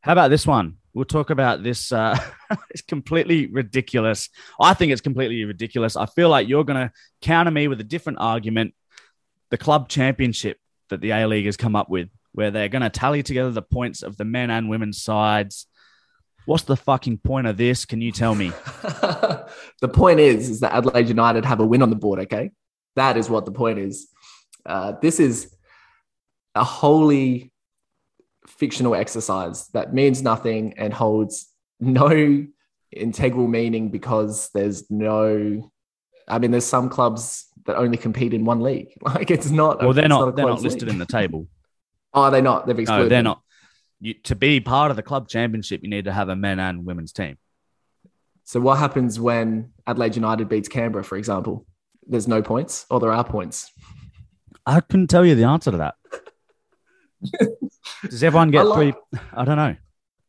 [0.00, 0.76] How about this one?
[0.94, 1.90] We'll talk about this.
[1.90, 2.16] Uh,
[2.70, 4.30] it's completely ridiculous.
[4.60, 5.96] I think it's completely ridiculous.
[5.96, 8.74] I feel like you're going to counter me with a different argument.
[9.50, 12.90] The club championship that the A League has come up with, where they're going to
[12.90, 15.66] tally together the points of the men and women's sides.
[16.44, 17.84] What's the fucking point of this?
[17.84, 18.48] Can you tell me?
[19.80, 22.20] the point is, is that Adelaide United have a win on the board.
[22.20, 22.50] Okay,
[22.94, 24.08] that is what the point is.
[24.64, 25.54] Uh, this is
[26.54, 27.52] a wholly
[28.46, 31.48] fictional exercise that means nothing and holds
[31.80, 32.46] no
[32.92, 35.70] integral meaning because there's no.
[36.28, 38.88] I mean, there's some clubs that only compete in one league.
[39.02, 39.80] Like it's not.
[39.80, 40.36] Well, they're it's not.
[40.36, 40.92] they're not listed league.
[40.92, 41.48] in the table.
[42.14, 42.66] Oh, are they not?
[42.66, 43.02] They've excluded.
[43.04, 43.42] No, they're not.
[44.00, 46.86] You, to be part of the club championship, you need to have a men and
[46.86, 47.36] women's team.
[48.44, 51.66] So what happens when Adelaide United beats Canberra, for example?
[52.06, 53.70] There's no points, or there are points.
[54.64, 55.94] I couldn't tell you the answer to that.
[58.08, 59.20] Does everyone get I like- three?
[59.34, 59.76] I don't know.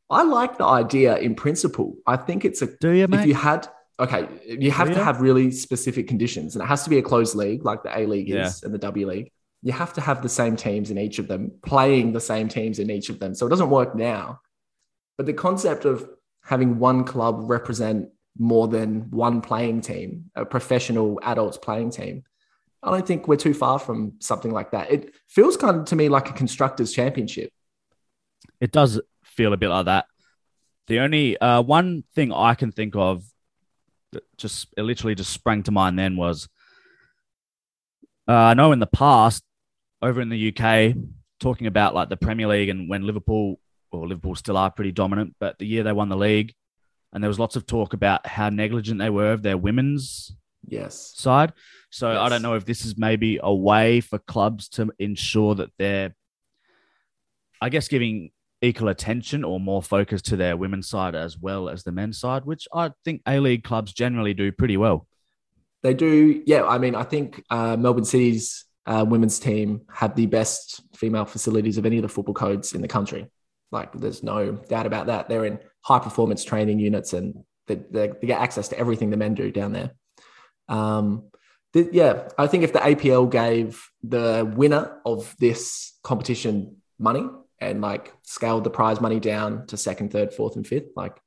[0.10, 1.96] I like the idea in principle.
[2.06, 3.22] I think it's a Do you, mate?
[3.22, 3.68] if you had
[4.00, 7.36] okay, you have to have really specific conditions, and it has to be a closed
[7.36, 8.48] league like the A League Yeah.
[8.48, 9.32] is and the W League.
[9.64, 12.78] You have to have the same teams in each of them, playing the same teams
[12.80, 13.34] in each of them.
[13.34, 14.40] So it doesn't work now.
[15.18, 16.08] But the concept of
[16.44, 22.24] having one club represent more than one playing team, a professional adults playing team,
[22.84, 24.92] I don't think we're too far from something like that.
[24.92, 27.52] It feels kind of to me like a constructors championship.
[28.62, 30.06] it does feel a bit like that.
[30.86, 33.24] The only uh, one thing I can think of
[34.38, 36.48] just it literally just sprang to mind then was
[38.28, 39.44] uh, I know in the past
[40.02, 40.96] over in the UK
[41.40, 43.60] talking about like the Premier League and when Liverpool
[43.92, 46.54] or Liverpool still are pretty dominant, but the year they won the league
[47.14, 50.36] and there was lots of talk about how negligent they were of their women's
[50.68, 51.14] Yes.
[51.16, 51.54] side.
[51.90, 55.70] So I don't know if this is maybe a way for clubs to ensure that
[55.80, 56.14] they're,
[57.62, 61.84] I guess, giving equal attention or more focus to their women's side as well as
[61.84, 65.08] the men's side, which I think A League clubs generally do pretty well.
[65.84, 66.42] They do.
[66.46, 66.66] Yeah.
[66.66, 71.78] I mean, I think uh, Melbourne City's uh, women's team have the best female facilities
[71.78, 73.28] of any of the football codes in the country.
[73.72, 75.30] Like, there's no doubt about that.
[75.30, 79.18] They're in high performance training units and they, they, they get access to everything the
[79.18, 79.92] men do down there.
[80.68, 81.30] Um,
[81.74, 87.28] th- yeah, I think if the APL gave the winner of this competition money
[87.60, 91.18] and like scaled the prize money down to second, third, fourth, and fifth, like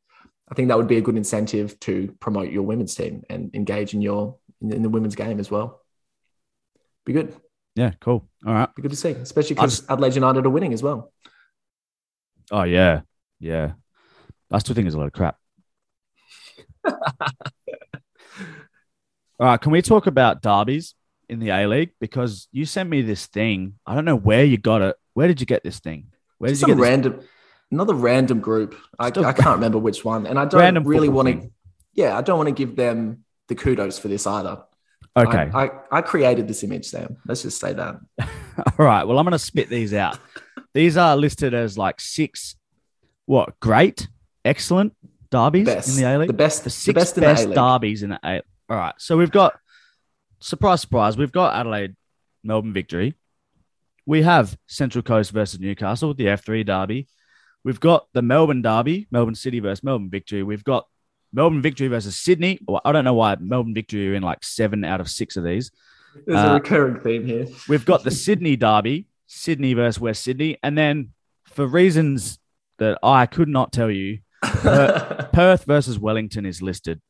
[0.51, 3.95] I think that would be a good incentive to promote your women's team and engage
[3.95, 5.81] in your in the women's game as well.
[7.07, 7.35] Be good.
[7.77, 8.29] Yeah, cool.
[8.45, 8.75] All right.
[8.75, 11.13] Be good to see, especially because Adelaide United are winning as well.
[12.51, 13.03] Oh yeah,
[13.39, 13.73] yeah.
[14.51, 15.37] I still think it's a lot of crap.
[19.39, 20.95] All right, can we talk about derbies
[21.29, 21.93] in the A League?
[22.01, 23.75] Because you sent me this thing.
[23.87, 24.97] I don't know where you got it.
[25.15, 26.10] Where did you get this thing?
[26.41, 26.83] Where did you some get this?
[26.83, 27.21] random,
[27.71, 28.75] another random group.
[28.99, 31.35] I, I can't remember which one, and I don't Random really want to.
[31.35, 31.53] thing.
[31.95, 34.63] Yeah, I don't want to give them the kudos for this either.
[35.17, 35.51] Okay.
[35.53, 37.19] I, I, I created this image, Sam.
[37.27, 37.97] Let's just say that.
[38.79, 39.05] All right.
[39.05, 40.19] Well, I'm going to spit these out.
[40.73, 42.57] these are listed as like six,
[43.27, 44.09] what, great,
[44.45, 44.97] excellent
[45.31, 46.29] derbies Best in the A League?
[46.29, 48.43] the best, The the six best best, in the derbies in the A.
[48.69, 48.95] All right.
[48.99, 49.59] So we've got,
[50.39, 51.97] surprise, surprise, we've got Adelaide,
[52.45, 53.15] Melbourne victory.
[54.11, 57.07] We have Central Coast versus Newcastle, the F3 derby.
[57.63, 60.43] We've got the Melbourne derby, Melbourne City versus Melbourne victory.
[60.43, 60.89] We've got
[61.33, 62.59] Melbourne victory versus Sydney.
[62.67, 65.45] Well, I don't know why Melbourne victory are in like seven out of six of
[65.45, 65.71] these.
[66.27, 67.47] There's Uh, a recurring theme here.
[67.69, 70.59] We've got the Sydney derby, Sydney versus West Sydney.
[70.61, 71.11] And then
[71.45, 72.41] for reasons
[72.79, 77.01] that I could not tell you, Perth versus Wellington is listed.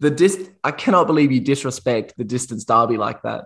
[0.00, 3.44] the dis- I cannot believe you disrespect the distance derby like that.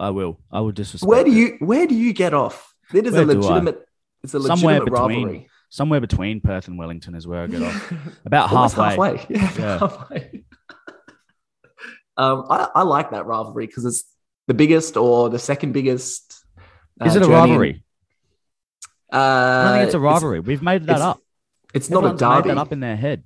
[0.00, 0.40] I will.
[0.50, 1.08] I will disrespect.
[1.08, 2.74] Where do you where do you get off?
[2.92, 3.86] It is Where a legitimate.
[4.24, 5.48] It's a Somewhere legitimate between rivalry.
[5.68, 7.92] Somewhere between Perth and Wellington is where I get off.
[8.26, 8.88] About halfway.
[8.88, 9.26] halfway.
[9.30, 9.78] Yeah, Yeah.
[9.78, 10.42] halfway.
[12.16, 14.04] um, I, I like that rivalry because it's
[14.48, 16.44] the biggest or the second biggest.
[17.00, 17.84] uh, Is it a in- rivalry?
[19.12, 20.40] Uh, I don't think it's a rivalry.
[20.40, 21.20] We've made that up.
[21.74, 22.48] It's, not a Everyone's made derby.
[22.50, 23.24] that up in their head.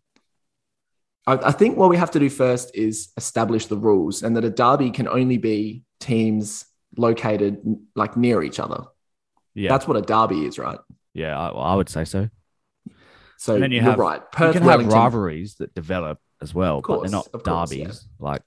[1.26, 4.44] I, I think what we have to do first is establish the rules, and that
[4.44, 6.64] a derby can only be teams
[6.96, 7.58] located
[7.94, 8.84] like near each other.
[9.54, 9.70] Yeah.
[9.70, 10.78] That's what a derby is, right?
[11.14, 12.28] yeah, I, I would say so.
[13.38, 14.20] So And then you you are have- right.
[14.20, 17.70] you Perth, can have rivalries that develop as well, but course, they're not of course,
[17.70, 18.06] derbies.
[18.18, 18.42] Like,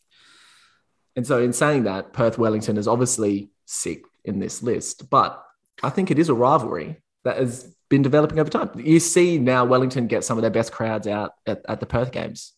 [1.16, 5.44] And so, in saying that, Perth Wellington is obviously sick in this list, but
[5.84, 8.70] I think it is a rivalry that has been developing over time.
[8.76, 12.12] You see now Wellington get some of their best crowds out at, at the Perth
[12.12, 12.54] games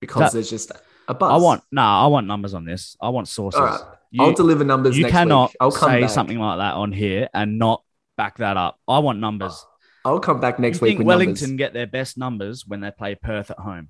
[0.00, 0.72] because That- there's just
[1.08, 1.32] a buzz.
[1.32, 2.96] I want no, I want numbers on this.
[3.00, 3.60] I want sources.
[3.60, 3.80] Right.
[4.10, 4.96] You, I'll deliver numbers.
[4.96, 5.56] you next cannot Week.
[5.60, 6.10] I'll come say back.
[6.10, 7.82] something like that on here and not
[8.16, 8.78] back that up.
[8.88, 9.64] I want numbers.
[10.04, 11.58] I'll come back next you week think Wellington numbers.
[11.58, 13.88] get their best numbers when they play Perth at home?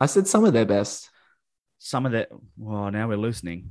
[0.00, 1.10] I said some of their best.
[1.78, 2.28] Some of that.
[2.56, 3.68] Well, now we're loosening.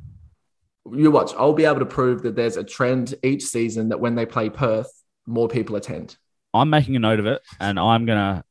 [0.91, 1.34] You watch.
[1.38, 4.50] I'll be able to prove that there's a trend each season that when they play
[4.50, 4.89] Perth,
[5.26, 6.15] more people attend.
[6.54, 8.43] I'm making a note of it, and I'm gonna,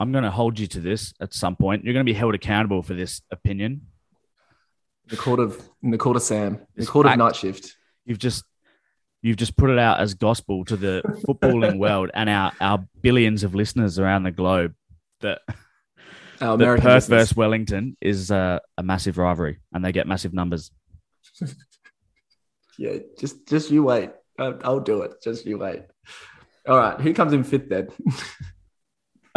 [0.00, 1.84] I'm gonna hold you to this at some point.
[1.84, 3.82] You're gonna be held accountable for this opinion.
[5.08, 7.76] The court of in the court of Sam, the court of night shift.
[8.06, 8.44] You've just,
[9.22, 13.44] you've just put it out as gospel to the footballing world and our our billions
[13.44, 14.74] of listeners around the globe
[15.20, 15.42] that,
[16.40, 17.20] Our that American Perth listeners.
[17.20, 20.70] versus Wellington is uh, a massive rivalry, and they get massive numbers.
[22.78, 24.08] Yeah, just just you wait.
[24.38, 25.22] I'll, I'll do it.
[25.22, 25.82] Just you wait.
[26.66, 27.88] All right, who comes in fifth then?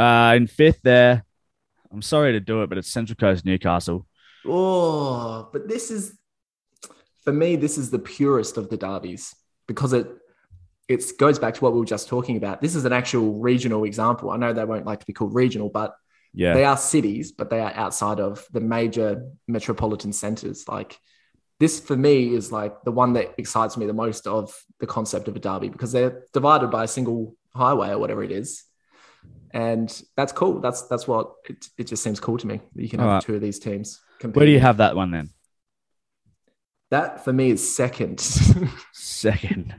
[0.03, 1.23] Uh, in fifth, there.
[1.91, 4.05] I'm sorry to do it, but it's Central Coast Newcastle.
[4.45, 6.17] oh, but this is
[7.23, 7.55] for me.
[7.55, 9.33] This is the purest of the derbies
[9.67, 10.07] because it
[10.89, 12.59] it goes back to what we were just talking about.
[12.59, 14.29] This is an actual regional example.
[14.29, 15.95] I know they won't like to be called regional, but
[16.33, 20.67] Yeah, they are cities, but they are outside of the major metropolitan centers.
[20.67, 20.99] Like
[21.61, 25.29] this for me is like the one that excites me the most of the concept
[25.29, 28.65] of a derby because they're divided by a single highway or whatever it is.
[29.53, 30.59] And that's cool.
[30.59, 32.59] That's that's what it, it just seems cool to me.
[32.75, 33.23] that You can have All right.
[33.23, 34.01] two of these teams.
[34.21, 35.29] where do you have that one then?
[36.89, 38.19] that for me is second.
[38.93, 39.75] Second.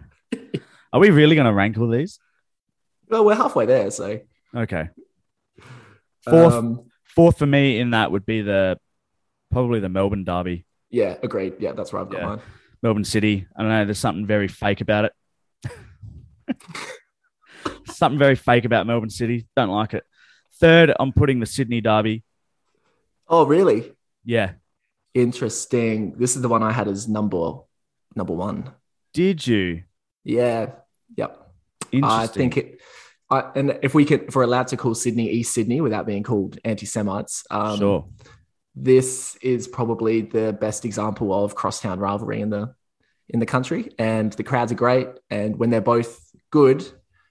[0.92, 2.18] Are we really going to rank all these?
[3.08, 4.20] well, we're halfway there, so
[4.54, 4.88] Okay.
[6.24, 8.78] Fourth, um, fourth for me in that would be the
[9.52, 11.54] probably the Melbourne Derby, yeah, agreed.
[11.60, 12.26] Yeah, that's where I've got Yeah.
[12.26, 12.40] mine.
[12.82, 13.46] Melbourne City.
[13.56, 13.84] I don't know.
[13.84, 15.12] There's something very fake about it.
[17.86, 19.46] something very fake about Melbourne City.
[19.56, 20.04] Don't like it.
[20.60, 22.22] Third, I'm putting the Sydney Derby.
[23.28, 23.92] Oh, really?
[24.24, 24.52] Yeah.
[25.14, 26.14] Interesting.
[26.16, 27.58] This is the one I had as number
[28.16, 28.70] number one.
[29.12, 29.82] Did you?
[30.24, 30.72] Yeah.
[31.16, 31.52] Yep.
[31.92, 32.20] Interesting.
[32.20, 32.80] I think it.
[33.30, 36.22] I, and if we could, if we're allowed to call Sydney East Sydney without being
[36.22, 38.06] called anti-Semites, um, sure.
[38.74, 42.74] this is probably the best example of crosstown rivalry in the
[43.28, 43.90] in the country.
[43.98, 46.84] And the crowds are great, and when they're both good,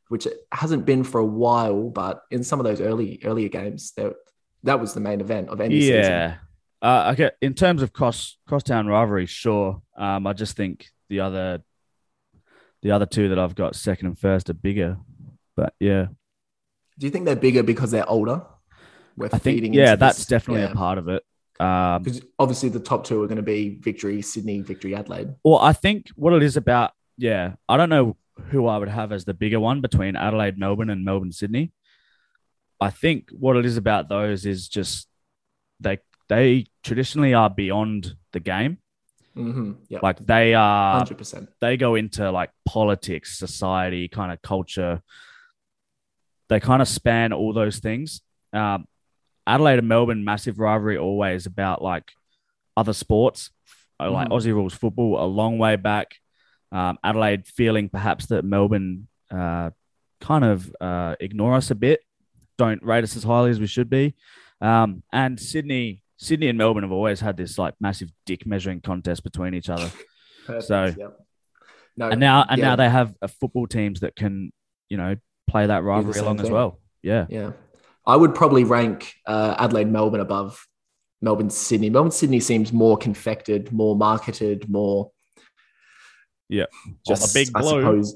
[0.10, 3.94] which it hasn't been for a while, but in some of those early earlier games,
[3.96, 4.16] there-
[4.64, 5.96] that was the main event of any season.
[6.04, 6.36] Yeah.
[6.82, 7.32] Uh, okay.
[7.42, 9.82] In terms of cost cross crosstown rivalry, sure.
[9.98, 11.62] Um, I just think the other,
[12.82, 14.98] the other two that I've got second and first are bigger.
[15.56, 16.08] But yeah,
[16.98, 18.44] Do you think they're bigger because they're older?
[19.18, 20.72] We're I think feeding yeah, that's this- definitely yeah.
[20.72, 21.24] a part of it.
[21.60, 25.36] Um, Because obviously the top two are going to be Victory Sydney, Victory Adelaide.
[25.44, 28.18] Well, I think what it is about, yeah, I don't know
[28.50, 31.72] who I would have as the bigger one between Adelaide, Melbourne, and Melbourne, Sydney.
[32.82, 35.08] I think what it is about those is just
[35.80, 38.80] they they traditionally are beyond the game.
[39.36, 39.72] Mm-hmm.
[39.90, 41.50] Yeah, Like they are, hundred percent.
[41.60, 45.02] they go into like politics, society, kind of culture.
[46.50, 48.22] They kind of span all those things.
[48.52, 48.86] Um,
[49.48, 52.12] Adelaide and Melbourne, massive rivalry always about like
[52.78, 53.50] other sports,
[54.00, 54.30] uh, like.
[54.30, 56.16] Aussie rules football, a long way back.
[56.74, 59.70] Um, Adelaide feeling perhaps that Melbourne uh,
[60.20, 62.02] kind of uh, ignore us a bit,
[62.58, 64.16] don't rate us as highly as we should be.
[64.60, 69.24] Um, and Sydney, Sydney and Melbourne have always had this like massive dick measuring contest
[69.24, 69.92] between each other
[70.62, 71.20] So- yep.
[71.96, 74.52] no, and now and yeah, now they have uh, football teams that can
[74.90, 75.16] you know
[75.48, 76.80] play that rivalry along as well.
[77.02, 77.52] Yeah, yeah,
[78.06, 80.66] I would probably rank uh, Adelaide, Melbourne above
[81.22, 81.90] Melbourne, Sydney.
[81.90, 85.12] Melbourne, Sydney seems more confected, more marketed, more.
[86.50, 86.66] Yeah.
[87.08, 87.82] just the big I blue.
[87.82, 88.16] suppose.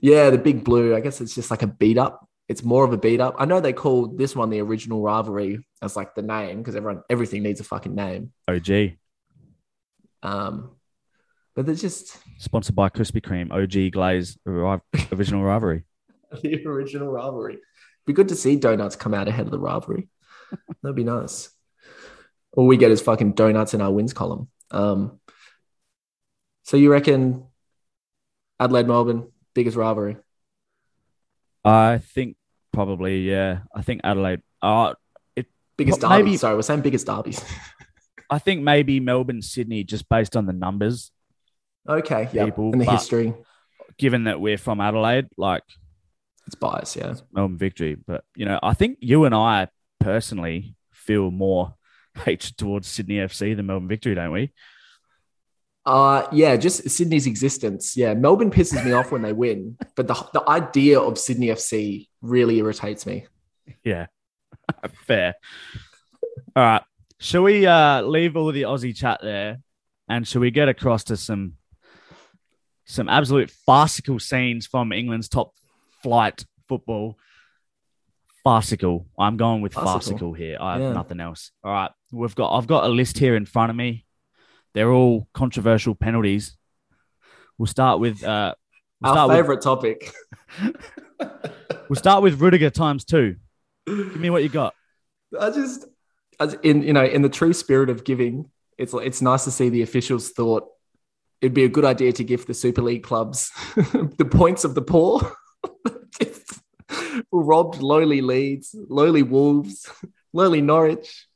[0.00, 0.94] Yeah, the big blue.
[0.96, 2.26] I guess it's just like a beat up.
[2.48, 3.36] It's more of a beat up.
[3.38, 7.02] I know they call this one the original rivalry as like the name because everyone
[7.08, 8.32] everything needs a fucking name.
[8.48, 8.96] OG
[10.22, 10.70] Um,
[11.54, 13.52] but they're just sponsored by Krispy Kreme.
[13.52, 15.84] OG Glaze original rivalry.
[16.42, 17.58] the original rivalry.
[18.06, 20.08] Be good to see donuts come out ahead of the rivalry.
[20.82, 21.50] That'd be nice.
[22.52, 24.48] All we get is fucking donuts in our wins column.
[24.72, 25.20] Um,
[26.64, 27.44] so you reckon
[28.60, 30.16] Adelaide, Melbourne, biggest rivalry?
[31.64, 32.36] I think
[32.72, 33.60] probably yeah.
[33.74, 34.42] I think Adelaide.
[34.62, 34.94] Uh,
[35.76, 36.24] Biggest Well, derby.
[36.24, 37.42] maybe- Sorry, we're saying biggest derbies.
[38.30, 41.10] I think maybe Melbourne, Sydney, just based on the numbers.
[41.88, 43.32] okay, yeah, and the but- history.
[43.98, 45.62] Given that we're from Adelaide, like
[46.46, 47.14] It's biased, yeah.
[47.32, 49.68] Melbourne victory, but you know, I think you and I
[50.00, 51.74] personally feel more
[52.14, 54.52] hatred towards Sydney FC than Melbourne victory, don't we?
[55.86, 57.96] Uh yeah, just Sydney's existence.
[57.96, 62.08] Yeah, Melbourne pisses me off when they win, but the the idea of Sydney FC
[62.20, 63.26] really irritates me.
[63.82, 64.06] Yeah.
[65.06, 65.34] Fair.
[66.54, 66.82] All right.
[67.18, 69.58] Shall we uh, leave all the Aussie chat there
[70.08, 71.54] and shall we get across to some
[72.84, 75.54] some absolute farcical scenes from England's top
[76.02, 77.16] flight football?
[78.44, 79.06] Farcical.
[79.18, 80.32] I'm going with farcical, Farcical.
[80.34, 80.56] here.
[80.60, 80.92] I have Yeah.
[80.92, 81.52] nothing else.
[81.62, 81.90] All right.
[82.12, 84.06] We've got I've got a list here in front of me.
[84.74, 86.56] They're all controversial penalties.
[87.58, 88.54] We'll start with uh
[89.00, 90.12] we'll Our start with, favorite topic.
[91.88, 93.36] we'll start with Rudiger times two.
[93.86, 94.74] Give me what you got.
[95.38, 95.86] I just,
[96.38, 99.68] as in you know, in the true spirit of giving, it's it's nice to see
[99.68, 100.68] the officials thought
[101.40, 104.82] it'd be a good idea to give the Super League clubs the points of the
[104.82, 105.34] poor.
[107.32, 109.90] Robbed lowly Leeds, lowly Wolves,
[110.32, 111.26] lowly Norwich,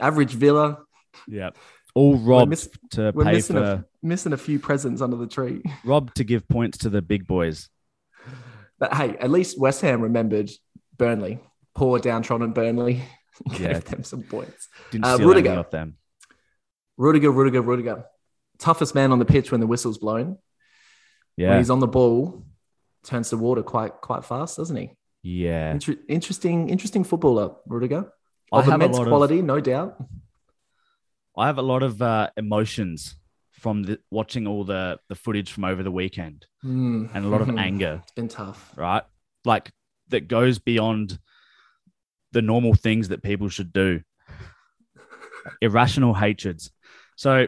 [0.00, 0.78] average Villa.
[1.26, 1.50] Yeah.
[1.96, 5.62] All robbed miss- to pay missing for a, missing a few presents under the tree.
[5.84, 7.70] Rob to give points to the big boys.
[8.78, 10.50] But hey, at least West Ham remembered
[10.98, 11.38] Burnley,
[11.74, 13.02] poor downtrodden Burnley.
[13.50, 13.78] Gave Yeah.
[13.80, 14.68] them some points.
[14.90, 15.58] Didn't Uh, steal Rudiger.
[15.58, 15.96] off them.
[16.98, 18.04] Rudiger, Rudiger, Rudiger.
[18.58, 20.26] Toughest man on the pitch when the whistle's blown.
[20.26, 20.38] When
[21.36, 21.58] Yeah.
[21.58, 22.44] he's on the ball,
[23.04, 24.90] turns the water quite quite fast, doesn't he?
[25.22, 25.70] Yeah.
[25.72, 28.10] Inter- interesting, interesting footballer, Rudiger.
[28.52, 29.96] I Of immense lot of- quality, no doubt.
[31.36, 33.16] I have a lot of uh, emotions
[33.52, 37.10] from the, watching all the, the footage from over the weekend Mm.
[37.14, 38.72] and a lot of anger, It's been tough.
[38.76, 39.02] right?
[39.44, 39.70] Like
[40.08, 41.18] that goes beyond
[42.32, 44.00] the normal things that people should do.
[45.60, 46.70] Irrational hatreds.
[47.16, 47.46] So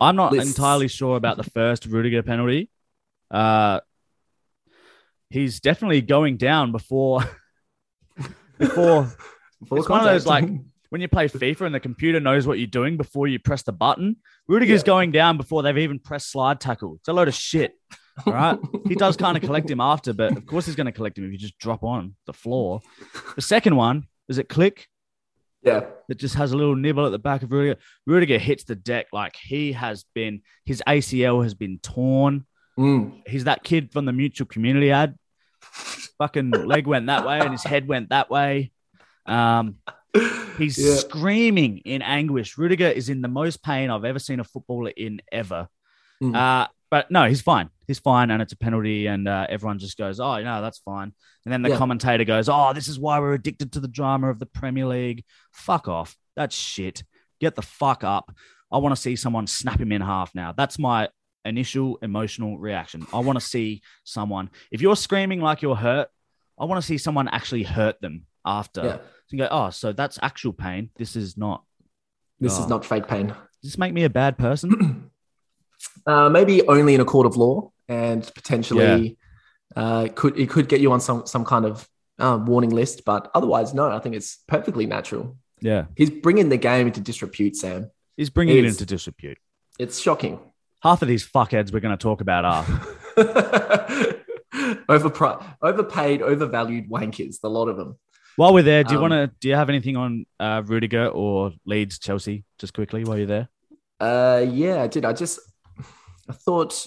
[0.00, 0.50] I'm not Lists.
[0.56, 2.70] entirely sure about the first Rudiger penalty.
[3.30, 3.80] Uh,
[5.30, 7.22] he's definitely going down before
[8.58, 9.06] before
[9.68, 10.52] Full It's one of those, contact.
[10.92, 13.72] When you play FIFA and the computer knows what you're doing before you press the
[13.72, 14.16] button.
[14.46, 14.86] Rudiger's Yeah.
[14.86, 16.96] going down before they've even pressed slide tackle.
[16.96, 17.78] It's a load of shit.
[18.26, 18.58] All right.
[18.86, 21.24] he does kind of collect him after, but of course he's going to collect him
[21.24, 22.82] if you just drop on the floor.
[23.36, 24.86] The second one, is it click?
[25.62, 27.80] yeah, That just has a little nibble at the back of Rudiger.
[28.04, 32.44] Rudiger hits the deck like he has been, his ACL has been torn.
[32.78, 33.22] Mm.
[33.26, 35.16] He's that kid from the mutual community ad.
[36.18, 38.72] Fucking leg went that way and his head went that way.
[39.24, 39.76] Um,
[40.58, 40.94] He's Yeah.
[40.96, 42.58] screaming in anguish.
[42.58, 45.68] Rudiger is in the most pain I've ever seen a footballer in ever.
[46.22, 46.36] Mm.
[46.36, 47.70] Uh, but no, he's fine.
[47.86, 51.12] He's fine, and it's a penalty, and uh, everyone just goes, "Oh, no, that's fine."
[51.44, 51.78] And then the Yeah.
[51.78, 55.24] commentator goes, "Oh, this is why we're addicted to the drama of the Premier League."
[55.52, 56.16] Fuck off.
[56.36, 57.02] That's shit.
[57.40, 58.34] Get the fuck up.
[58.70, 60.52] I want to see someone snap him in half now.
[60.52, 61.08] That's my
[61.44, 63.06] initial emotional reaction.
[63.12, 64.50] I want to see someone.
[64.70, 66.08] If you're screaming like you're hurt,
[66.58, 68.84] I want to see someone actually hurt them after.
[68.84, 68.98] yeah,
[69.32, 70.90] you go, oh, so that's actual pain.
[70.96, 71.64] This is not
[72.40, 72.62] This Oh.
[72.64, 73.28] is not fake pain.
[73.28, 75.10] Does this make me a bad person?
[76.06, 79.18] Uh, maybe only in a court of law, and potentially
[79.74, 81.88] uh, could it could get you on some some kind of
[82.20, 83.04] uh, warning list.
[83.04, 83.90] But otherwise, no.
[83.90, 85.36] I think it's perfectly natural.
[85.60, 85.86] yeah.
[85.96, 87.90] He's bringing the game into disrepute, Sam.
[88.16, 89.38] He's bringing it into disrepute.
[89.80, 90.38] It's shocking.
[90.84, 92.64] Half of these fuckheads we're going to talk about are.
[94.88, 97.40] Overpri- overpaid, overvalued wankers.
[97.40, 97.98] The lot of them.
[98.36, 99.36] While we're there, do you Um, want to?
[99.40, 102.44] Do you have anything on uh, Rudiger or Leeds, Chelsea?
[102.58, 103.48] Just quickly while you're there.
[104.00, 105.04] Uh, yeah, I did.
[105.04, 105.38] I just,
[106.28, 106.86] I thought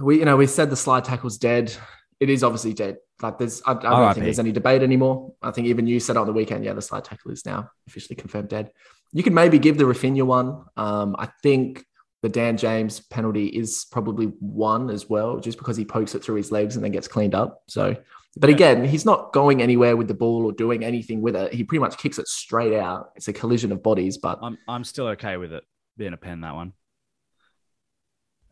[0.00, 1.74] we, you know, we said the slide tackle's dead.
[2.18, 2.96] It is obviously dead.
[3.22, 5.34] Like there's, I, I don't think there's any debate anymore.
[5.42, 8.16] I think even you said on the weekend, yeah, the slide tackle is now officially
[8.16, 8.72] confirmed dead.
[9.12, 10.64] You can maybe give the Raphinha one.
[10.76, 11.84] Um, I think
[12.22, 16.36] the Dan James penalty is probably one as well, just because he pokes it through
[16.36, 17.62] his legs and then gets cleaned up.
[17.68, 17.96] So,
[18.36, 21.52] but again, he's not going anywhere with the ball or doing anything with it.
[21.54, 23.10] He pretty much kicks it straight out.
[23.16, 25.64] It's a collision of bodies, but I'm I'm still okay with it
[25.96, 26.72] being a pen that one.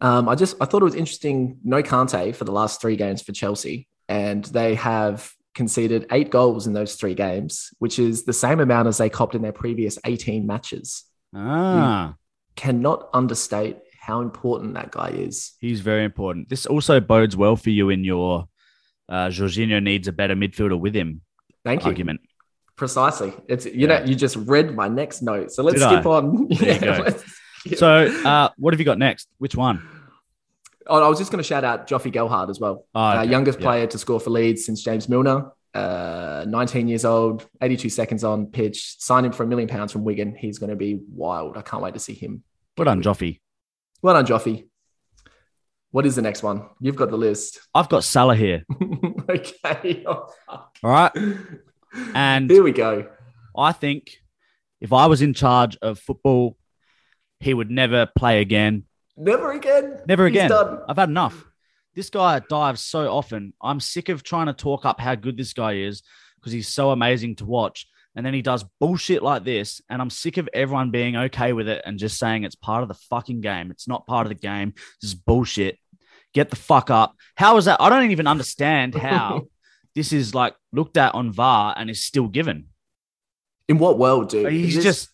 [0.01, 1.59] Um, I just I thought it was interesting.
[1.64, 6.66] No Kante for the last three games for Chelsea, and they have conceded eight goals
[6.66, 9.99] in those three games, which is the same amount as they copped in their previous
[10.05, 11.05] 18 matches.
[11.32, 12.16] Ah,
[12.57, 15.53] Cannot understate how important that guy is.
[15.61, 16.49] he's very important.
[16.49, 18.49] This also bodes well for you in your
[19.09, 21.21] uh, Jorginho needs a better midfielder with him
[21.65, 21.89] Thank you.
[21.89, 22.21] argument.
[22.77, 23.33] Precisely.
[23.49, 24.01] It's you Yeah.
[24.01, 26.11] know you just read my next note, so let's Did skip I?
[26.11, 26.49] on.
[26.49, 27.07] Go.
[27.77, 27.89] So,
[28.27, 29.27] uh, what have you got next?
[29.39, 29.81] Which one?
[30.87, 32.85] Oh, I was just going to shout out Joffy Gelhardt as well.
[32.95, 33.65] Oh, uh, youngest Yeah.
[33.65, 35.51] player to score for Leeds since James Milner.
[35.73, 38.97] Uh, 19 years old, 82 seconds on pitch.
[38.99, 40.37] Signed him for a million pounds from Wigan.
[40.39, 41.57] He's going to be wild.
[41.57, 42.43] I can't wait to see him.
[42.77, 43.41] Well done, Joffy.
[44.03, 44.67] Well done, Joffy.
[45.95, 46.66] What is the next one?
[46.80, 47.61] You've got the list.
[47.72, 48.64] I've got Salah here.
[49.30, 50.03] okay.
[50.05, 50.26] All
[50.82, 51.12] right.
[52.12, 53.07] And- here we go.
[53.57, 54.11] I think
[54.80, 56.57] if I was in charge of football,
[57.38, 58.86] he would never play again.
[59.16, 60.01] Never again.
[60.09, 60.51] Never again.
[60.88, 61.45] I've had enough.
[61.95, 63.53] This guy dives so often.
[63.62, 66.03] I'm sick of trying to talk up how good this guy is
[66.40, 67.86] because he's so amazing to watch.
[68.16, 69.80] And then he does bullshit like this.
[69.88, 72.88] And I'm sick of everyone being okay with it and just saying it's part of
[72.88, 73.70] the fucking game.
[73.70, 74.74] It's not part of the game.
[75.01, 75.78] This is bullshit.
[76.35, 77.16] Get the fuck up.
[77.37, 77.80] How is that?
[77.80, 79.47] I don't even understand how
[79.95, 82.66] this is like looked at on VAR and is still given.
[83.68, 84.53] In what world, dude?
[84.53, 85.09] He's this- just,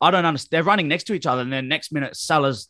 [0.00, 0.50] I don't understand.
[0.52, 2.68] They're running next to each other, and then next minute, Salah's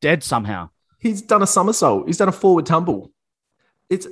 [0.00, 0.70] dead somehow.
[0.98, 2.06] He's done a somersault.
[2.06, 3.12] He's done a forward tumble.
[3.90, 4.06] It's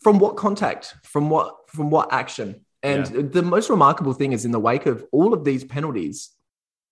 [0.00, 0.94] from what contact?
[1.02, 1.54] From what?
[1.68, 2.64] From what action?
[2.82, 6.30] And the most remarkable thing is in the wake of all of these penalties,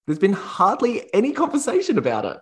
[0.07, 2.39] there's been hardly any conversation about it.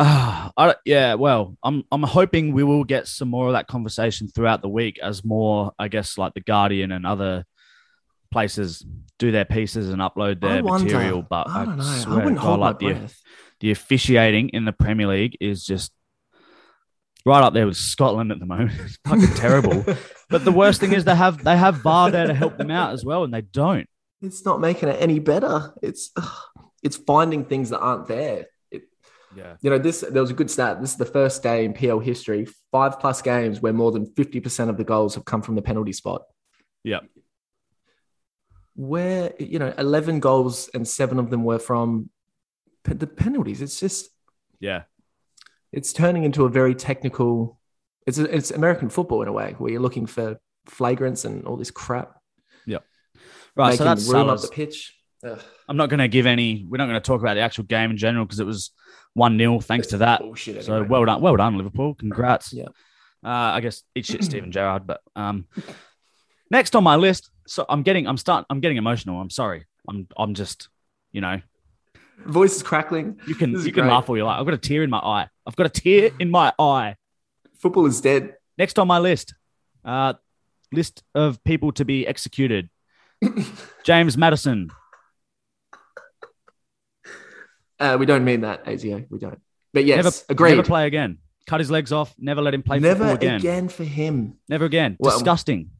[0.00, 1.14] Ah, I, yeah.
[1.14, 4.98] Well, I'm I'm hoping we will get some more of that conversation throughout the week
[5.02, 7.44] as more, I guess, like the Guardian and other
[8.32, 8.84] places
[9.18, 10.84] do their pieces and upload their I wonder.
[10.86, 11.22] material.
[11.22, 11.84] But I don't know.
[11.84, 13.20] I swear to wouldn't God, hold my like the, breath.
[13.60, 15.92] the officiating in the Premier League is just
[17.26, 18.72] right up there with Scotland at the moment.
[18.80, 19.84] It's fucking terrible.
[20.30, 22.92] But the worst thing is they have they have VAR there to help them out
[22.92, 23.88] as well, and they don't.
[24.22, 25.74] it's not making it any better.
[25.82, 26.12] It's
[26.84, 28.46] it's finding things that aren't there.
[29.36, 29.56] Yeah.
[29.62, 30.80] you know, this there was a good stat.
[30.80, 34.40] This is the first day in PL history, five plus games where more than fifty
[34.40, 36.22] percent of the goals have come from the penalty spot.
[36.82, 37.00] Yeah.
[38.74, 42.10] Where you know, eleven goals and seven of them were from
[42.84, 43.60] the penalties.
[43.62, 44.10] It's just
[44.58, 44.82] Yeah.
[45.72, 47.58] it's turning into a very technical.
[48.06, 51.70] It's it's American football in a way where you're looking for flagrants and all this
[51.70, 52.14] crap.
[52.66, 52.78] Yeah.
[53.54, 53.76] Right.
[53.76, 54.42] So that's room up Salah's.
[54.42, 54.96] the pitch.
[55.24, 56.64] Ugh, I'm not going to give any.
[56.68, 58.70] We're not going to talk about the actual game in general because it was
[59.14, 60.20] one 0 thanks to that.
[60.20, 60.64] bullshit.
[60.64, 61.94] So well done, well done, Liverpool.
[61.94, 62.52] Congrats.
[62.52, 62.68] Yeah.
[63.22, 64.86] Uh, I guess eat shit, Steven Gerrard.
[64.86, 65.46] But um,
[66.50, 67.30] next on my list.
[67.46, 69.20] So I'm getting, I'm start, I'm getting emotional.
[69.20, 69.66] I'm sorry.
[69.88, 70.68] I'm, I'm just,
[71.12, 71.40] you know,
[72.24, 73.18] voice is crackling.
[73.26, 73.86] you can, you can great.
[73.86, 74.38] laugh all you like.
[74.38, 75.28] I've got a tear in my eye.
[75.46, 76.96] I've got a tear in my eye.
[77.58, 78.34] Football is dead.
[78.56, 79.34] Next on my list,
[79.84, 80.14] uh,
[80.72, 82.70] list of people to be executed.
[83.84, 84.70] James Maddison.
[87.80, 89.06] Uh, we don't mean that, AZO.
[89.10, 89.40] We don't.
[89.72, 90.50] But yes, never, agreed.
[90.56, 91.18] Never play again.
[91.46, 92.14] Cut his legs off.
[92.18, 93.36] Never let him play Never again.
[93.40, 93.68] again.
[93.68, 94.36] for him.
[94.48, 94.96] Never again.
[95.00, 95.70] Well, Disgusting.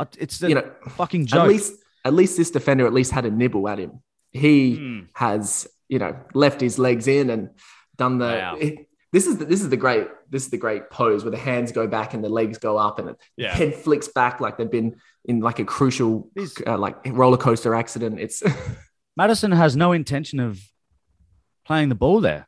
[0.00, 1.42] Uh, It's a You know, fucking joke.
[1.42, 4.02] at least at least this defender at least had a nibble at him.
[4.32, 5.00] He Hmm.
[5.14, 7.50] has, you know, left his legs in and
[7.96, 8.26] done the.
[8.26, 8.58] Wow.
[9.12, 11.70] this is the, this is the great this is the great pose where the hands
[11.70, 13.54] go back and the legs go up and the Yeah.
[13.54, 16.28] head flicks back like they've been in like a crucial
[16.66, 18.18] uh, like roller coaster accident.
[18.18, 18.42] It's
[19.16, 20.60] Maddison has no intention of
[21.64, 22.46] playing the ball there.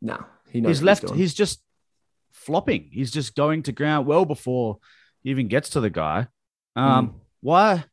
[0.00, 1.06] no, he knows He's left.
[1.06, 1.18] doing.
[1.18, 1.60] He's just
[2.32, 2.88] flopping.
[2.92, 4.78] He's just going to ground well before
[5.22, 6.28] he even gets to the guy.
[6.76, 7.14] Um, Mm.
[7.40, 7.84] Why?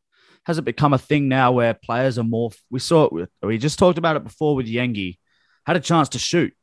[0.45, 2.51] has it become a thing now where players are more?
[2.69, 3.11] We saw it.
[3.11, 5.17] With, we just talked about it before with Yengi.
[5.65, 6.53] Had a chance to shoot.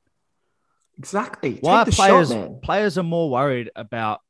[0.99, 1.59] Exactly.
[1.61, 4.21] Why are Take the players shot, players are more worried about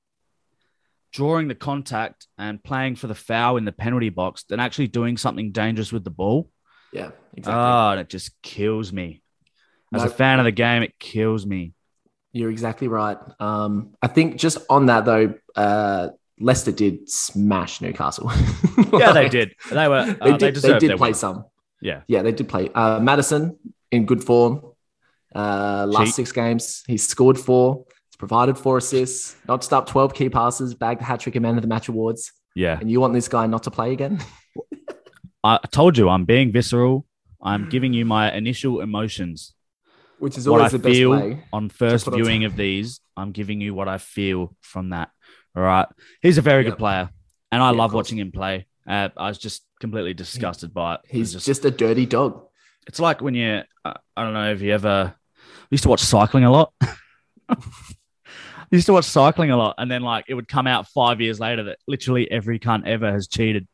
[1.12, 5.18] drawing the contact and playing for the foul in the penalty box than actually doing
[5.18, 6.50] something dangerous with the ball?
[6.92, 7.52] Yeah, exactly.
[7.62, 9.22] Oh, and it just kills me.
[9.92, 10.08] As No.
[10.08, 11.72] a fan of the game, it kills me.
[12.32, 13.18] You're exactly right.
[13.40, 16.08] Um, I think just on that though, uh,
[16.40, 18.30] Leicester did smash Newcastle.
[18.92, 19.54] Yeah, they did.
[19.70, 20.04] They were.
[20.20, 20.56] they uh, did.
[20.56, 21.14] they They, did play win.
[21.14, 21.44] some.
[21.80, 22.02] Yeah.
[22.08, 22.68] yeah, they did play.
[22.74, 23.56] Uh, Maddison
[23.90, 24.62] in good form.
[25.34, 26.14] Uh, last Cheat.
[26.14, 27.84] six games, he's scored four.
[28.10, 29.34] He's provided four assists.
[29.48, 30.74] Notched up twelve key passes.
[30.74, 32.32] Bagged the hat trick and man of the match awards.
[32.54, 32.78] Yeah.
[32.78, 34.18] And you want this guy not to play again?
[35.44, 37.06] I told you I'm being visceral.
[37.42, 39.54] I'm giving you my initial emotions.
[40.22, 41.44] Which is What always I the best feel way.
[41.52, 45.10] on first put on viewing of these, I'm giving you what I feel from that.
[45.56, 45.86] All right.
[46.22, 46.74] He's a very Yep.
[46.74, 47.10] good player,
[47.50, 48.66] and I Yeah, love watching him play.
[48.88, 51.00] Uh, I was just completely disgusted by it.
[51.10, 52.40] It was He's just, a dirty dog.
[52.86, 56.00] it's like when you, uh, I don't know if you ever I used to watch
[56.02, 56.72] cycling a lot.
[57.48, 57.56] I
[58.70, 61.40] used to watch cycling a lot, and then like it would come out five years
[61.40, 63.66] later that literally every cunt ever has cheated.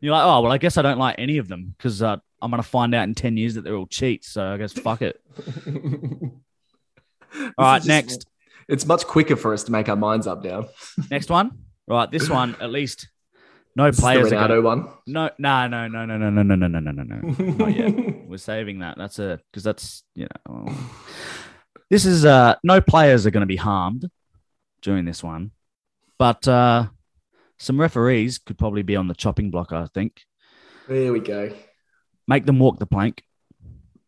[0.00, 2.50] You're like, oh well, I guess I don't like any of them because uh, I'm
[2.50, 4.28] gonna find out in ten years that they're all cheats.
[4.28, 5.20] So I guess fuck it.
[7.58, 8.26] All right, next.
[8.68, 10.66] It's much quicker for us to make our minds up now.
[11.10, 11.52] Next one.
[11.86, 13.08] Right, this one at least
[13.74, 14.88] no This is the players Ronaldo gonna, one.
[15.06, 18.28] no no no no no no no no no no no no no not yet.
[18.28, 18.98] We're saving that.
[18.98, 20.74] That's a because that's you know
[21.88, 24.10] this is uh no players are going to be harmed
[24.82, 25.52] during this one,
[26.18, 26.88] but uh
[27.58, 29.72] some referees could probably be on the chopping block.
[29.72, 30.20] I think
[30.88, 31.50] There we go.
[32.28, 33.24] Make them walk the plank,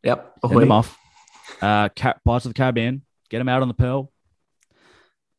[0.04, 0.34] Yep.
[0.42, 0.60] send Ahoy.
[0.60, 0.96] them off.
[1.60, 4.12] Uh, Ca- Pirates of the Caribbean, get them out on the pearl.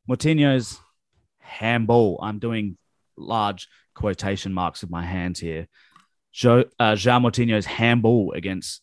[0.10, 0.78] Moutinho's
[1.40, 2.20] handball.
[2.22, 2.78] I'm doing
[3.18, 5.68] large quotation marks with my hands here.
[6.34, 8.82] Jo, uh, Jean Moutinho's handball against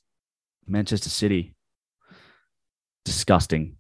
[0.67, 1.55] Manchester City.
[3.05, 3.77] Disgusting.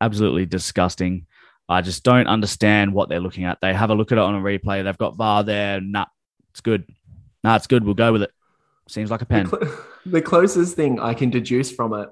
[0.00, 1.26] Absolutely disgusting.
[1.68, 3.58] I just don't understand what they're looking at.
[3.60, 4.84] They have a look at it on a replay.
[4.84, 5.80] They've got VAR there.
[5.80, 6.06] Nah,
[6.50, 6.84] it's good.
[7.42, 7.84] Nah, it's good.
[7.84, 8.30] We'll go with it.
[8.88, 9.46] Seems like a pen.
[9.46, 12.08] The, cl- the closest thing I can deduce from it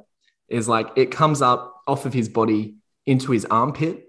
[0.49, 4.05] is like it comes up off of his body into his armpit.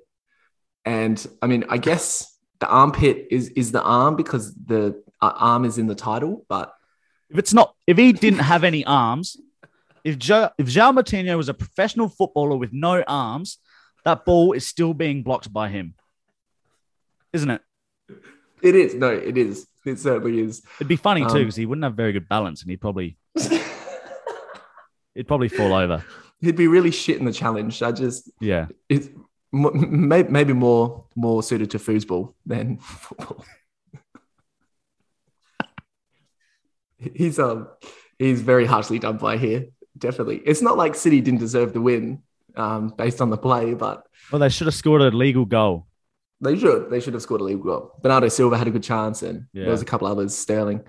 [0.84, 5.66] And I mean, I guess the armpit is is the arm because the uh, arm
[5.66, 6.74] is in the title, but
[7.30, 9.38] If it's not, if he didn't have any arms,
[10.04, 13.58] if Joe, if João Moutinho was a professional footballer with no arms,
[14.04, 15.96] that ball is still being blocked by him,
[17.34, 17.62] isn't it?
[18.62, 18.94] it is.
[18.94, 19.68] No, it is.
[19.92, 20.62] It certainly is.
[20.80, 23.18] It'd be funny too Um, because he wouldn't have very good balance, and he'd probably
[25.16, 26.04] he'd probably fall over.
[26.42, 27.82] He'd be really shit in the challenge.
[27.82, 29.08] I just Yeah, it's
[29.54, 33.46] m- maybe more more suited to foosball than football.
[36.98, 37.68] he's um
[38.20, 39.68] he's very harshly done by here.
[39.98, 42.22] Definitely, it's not like City didn't deserve the win
[42.56, 45.88] um, based on the play, but well, they should have scored a legal goal.
[46.42, 47.92] They should they should have scored a league goal.
[48.02, 49.64] Bernardo Silva had a good chance, and Yeah.
[49.64, 50.36] there was a couple others.
[50.36, 50.84] Sterling.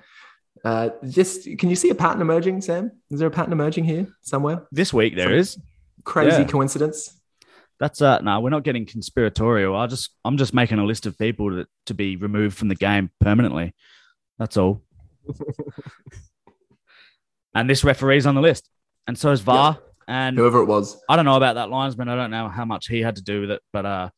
[0.65, 2.91] Uh, just can you see a pattern emerging, Sam?
[3.11, 4.67] Is there a pattern emerging here somewhere?
[4.73, 5.59] This week there is.
[6.05, 6.49] Crazy Yeah.
[6.49, 7.21] coincidence.
[7.79, 9.77] That's uh no, we're not getting conspiratorial.
[9.77, 12.75] I just I'm just making a list of people to, to be removed from the
[12.75, 13.75] game permanently.
[14.39, 14.83] That's all.
[17.55, 18.69] and this referee's on the list.
[19.07, 19.79] And so is VAR.
[20.09, 20.97] And Whoever it was.
[21.09, 22.09] I don't know about that linesman.
[22.09, 24.09] I don't know how much he had to do with it, but uh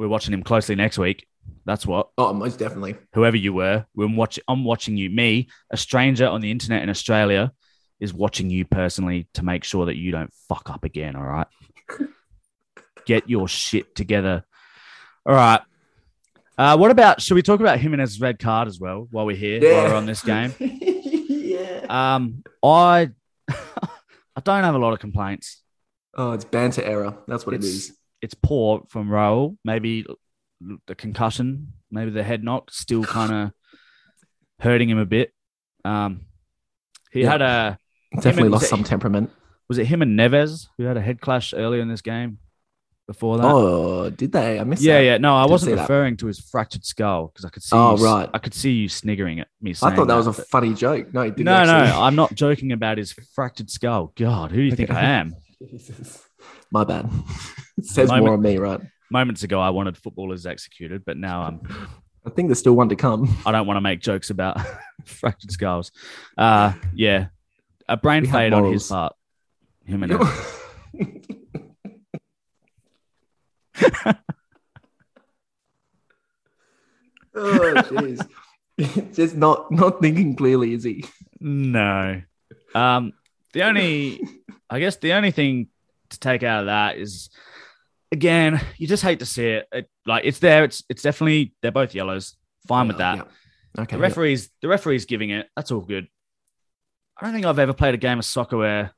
[0.00, 1.26] we're watching him closely next week.
[1.66, 2.08] That's what.
[2.16, 2.96] Oh, most definitely.
[3.12, 5.10] Whoever you were, we're watching I'm watching you.
[5.10, 7.52] Me, a stranger on the internet in Australia,
[8.00, 11.46] is watching you personally to make sure that you don't fuck up again, all right?
[13.04, 14.44] Get your shit together.
[15.26, 15.60] All right.
[16.56, 19.60] Uh, what about should we talk about Jimenez's red card as well while we're here,
[19.60, 20.54] while we're on this game?
[20.58, 21.84] yeah.
[22.14, 23.10] Um, I
[23.50, 25.62] I don't have a lot of complaints.
[26.14, 27.18] Oh, it's banter error.
[27.28, 27.96] That's what it It's- is.
[28.22, 29.56] It's poor from Raul.
[29.64, 30.04] Maybe
[30.86, 33.52] the concussion, maybe the head knock, still kind of
[34.60, 35.32] hurting him a bit.
[35.84, 36.26] Um,
[37.12, 37.30] he Yeah.
[37.30, 37.78] had a
[38.14, 39.30] Definitely and- lost some temperament.
[39.68, 42.38] was it him and Neves who had a head clash earlier in this game?
[43.06, 44.60] Before that, Oh, did they?
[44.60, 45.04] I missed yeah, that.
[45.04, 45.16] yeah.
[45.18, 45.80] No, I Didn't wasn't see that.
[45.82, 47.74] referring to his fractured skull because I could see.
[47.74, 48.30] Oh, you, right.
[48.32, 49.72] I could see you sniggering at me.
[49.82, 51.12] I thought that was a but- funny joke.
[51.12, 51.46] No, it didn't.
[51.46, 52.00] no, no.
[52.02, 54.12] I'm not joking about his fractured skull.
[54.16, 55.34] God, who do you think I am?
[55.70, 56.24] Jesus.
[56.70, 57.10] My bad.
[57.76, 58.80] it says Moment- more on me, right?
[59.12, 61.60] Moments ago, I wanted footballers executed, but now I'm
[62.24, 63.34] I think there's still one to come.
[63.46, 64.60] I don't want to make jokes about
[65.04, 65.90] fractured skulls.
[66.36, 67.26] Uh, yeah,
[67.88, 69.14] a brain fade on his part.
[69.84, 70.26] Him and oh,
[77.34, 78.28] jeez.
[79.14, 81.04] Just not not thinking clearly, is he?
[81.40, 82.22] No.
[82.74, 83.14] Um,
[83.52, 84.20] the only,
[84.68, 85.68] I guess, the only thing
[86.10, 87.30] to take out of that is,
[88.12, 89.68] again, you just hate to see it.
[89.72, 90.64] it like it's there.
[90.64, 92.36] It's it's definitely they're both yellows.
[92.68, 93.16] Fine with that.
[93.16, 93.82] Yeah.
[93.82, 93.96] Okay.
[93.96, 94.08] The yeah.
[94.08, 95.48] referees, the referees giving it.
[95.56, 96.08] That's all good.
[97.16, 98.92] I don't think I've ever played a game of soccer where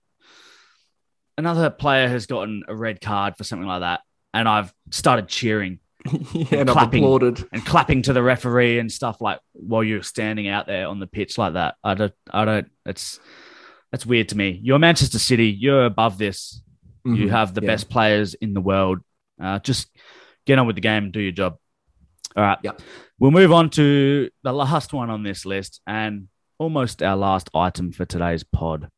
[1.36, 4.00] another player has gotten a red card for something like that,
[4.32, 5.80] and I've started cheering
[6.32, 7.04] yeah, and I've clapping.
[7.04, 7.48] applauded.
[7.52, 11.06] and clapping to the referee and stuff like while you're standing out there on the
[11.06, 11.76] pitch like that.
[11.84, 12.70] I don't, I don't.
[12.86, 13.20] It's
[13.90, 14.58] that's weird to me.
[14.62, 15.48] You're Manchester City.
[15.48, 16.60] You're above this.
[17.04, 17.30] You Mhm.
[17.30, 17.66] have the Yeah.
[17.66, 18.98] best players in the world.
[19.40, 19.88] Uh, just
[20.46, 21.56] get on with the game and do your job.
[22.36, 22.58] All right.
[22.62, 22.80] Yep.
[23.18, 26.28] We'll move on to the last one on this list and
[26.58, 28.88] almost our last item for today's pod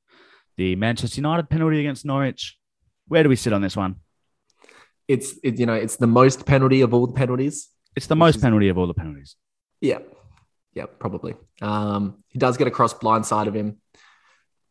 [0.57, 2.57] the Manchester United penalty against Norwich.
[3.09, 3.97] Where do we sit on this one?
[5.09, 7.69] It's it, you know it's the most penalty of all the penalties.
[7.97, 9.37] It's the most is- penalty of all the penalties.
[9.81, 9.99] Yeah,
[10.75, 11.35] yeah, probably.
[11.61, 13.79] Um, he does get across blind side of him.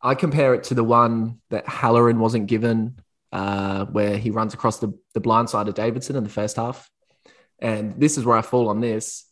[0.01, 2.99] I compare it to the one that Halloran wasn't given,
[3.34, 6.88] uh, where he runs across the, the blind side of Davidson in the first half.
[7.59, 9.25] And this is where I fall on this.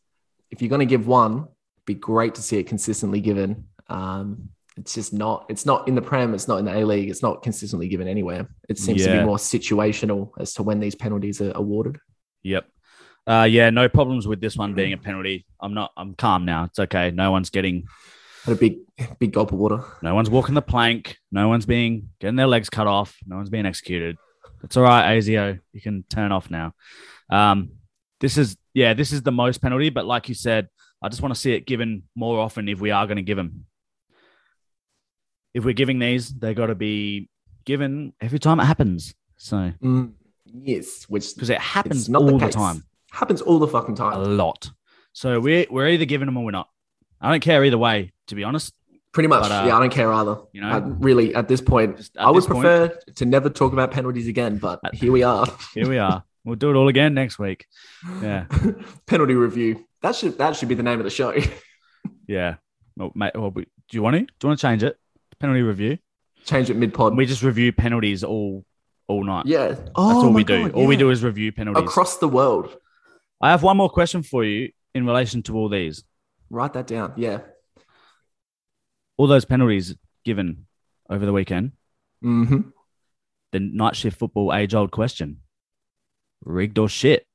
[0.49, 3.67] If you're going to give one, it'd be great to see it consistently given.
[3.87, 5.45] Um, it's just not.
[5.49, 6.33] It's not in the Prem.
[6.33, 7.09] It's not in the A League.
[7.09, 8.49] It's not consistently given anywhere.
[8.67, 11.99] It seems to be more situational as to when these penalties are awarded.
[12.43, 12.65] Yep.
[13.27, 15.45] Uh, yeah, no problems with this one being a penalty.
[15.59, 15.91] I'm not.
[15.95, 16.63] I'm calm now.
[16.63, 17.11] It's okay.
[17.11, 17.87] No one's getting.
[18.45, 18.77] Had a big,
[19.19, 19.83] big gulp of water.
[20.01, 21.17] No one's walking the plank.
[21.31, 23.15] No one's being getting their legs cut off.
[23.27, 24.17] No one's being executed.
[24.63, 25.59] It's all right, Azio.
[25.73, 26.73] You can turn off now.
[27.29, 27.71] Um,
[28.19, 28.93] this is yeah.
[28.93, 30.69] This is the most penalty, but like you said,
[31.01, 33.37] I just want to see it given more often if we are going to give
[33.37, 33.65] them.
[35.53, 37.29] If we're giving these, they got to be
[37.65, 39.13] given every time it happens.
[39.37, 40.13] So Mm,
[40.45, 42.83] yes, which because it happens not all the the, time.
[43.11, 44.13] happens all the fucking time.
[44.13, 44.69] a lot.
[45.13, 46.69] So we're we're either giving them or we're not.
[47.21, 48.73] I don't care either way, to be honest.
[49.13, 49.43] Pretty much.
[49.43, 50.37] But, uh, yeah, I don't care either.
[50.53, 53.49] you know, I really, at this point, at I would this point- prefer to never
[53.49, 55.45] talk about penalties again, but At- here we are.
[55.73, 56.23] Here we are.
[56.45, 57.65] We'll do it all again next week.
[58.21, 58.45] Yeah.
[59.05, 59.85] Penalty review.
[60.01, 61.33] That should that should be the name of the show.
[62.27, 62.55] Yeah.
[62.97, 64.19] Well, mate, well, we- do you want to?
[64.21, 64.97] Do you want to change it?
[65.39, 65.97] Penalty review.
[66.45, 67.17] Change it mid pod.
[67.17, 68.63] We just review penalties all
[69.07, 69.45] all night.
[69.45, 69.67] Yeah.
[69.69, 70.63] That's Oh, all we do.
[70.63, 71.83] God, all we do is review penalties.
[71.83, 72.75] across the world.
[73.41, 76.03] I have one more question for you in relation to all these.
[76.51, 77.13] Write that down.
[77.15, 77.39] Yeah.
[79.15, 79.95] All those penalties
[80.25, 80.67] given
[81.09, 81.71] over the weekend.
[82.21, 82.61] hmm
[83.53, 85.37] The night shift football age old question:
[86.43, 87.25] rigged or shit?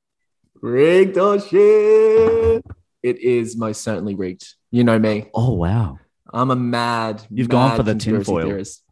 [0.60, 2.62] Rigged or shit.
[3.02, 4.54] It is most certainly rigged.
[4.70, 5.30] You know me.
[5.32, 5.98] Oh wow!
[6.32, 7.22] I'm a mad.
[7.30, 8.82] You've gone for the tinfoil, theorist.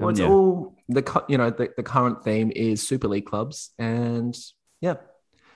[0.00, 0.26] Well, it's you?
[0.26, 4.36] all the you know the, the current theme is Super League clubs, and
[4.80, 4.94] yeah,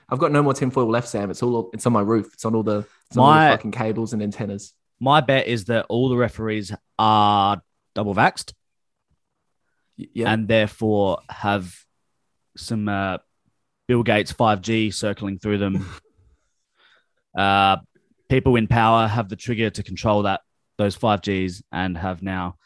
[0.09, 1.31] I've got no more tinfoil left, Sam.
[1.31, 2.35] It's all it's on my roof.
[2.35, 4.73] It's on all the, it's on all My- fucking cables and antennas.
[4.99, 7.61] My bet is that all the referees are
[7.95, 8.33] double Yeah,
[10.33, 11.75] and therefore have
[12.57, 13.19] some uh,
[13.87, 15.87] Bill Gates 5G circling through them.
[17.37, 17.77] uh,
[18.31, 20.41] people in power have the trigger to control that
[20.79, 22.57] those 5Gs and have now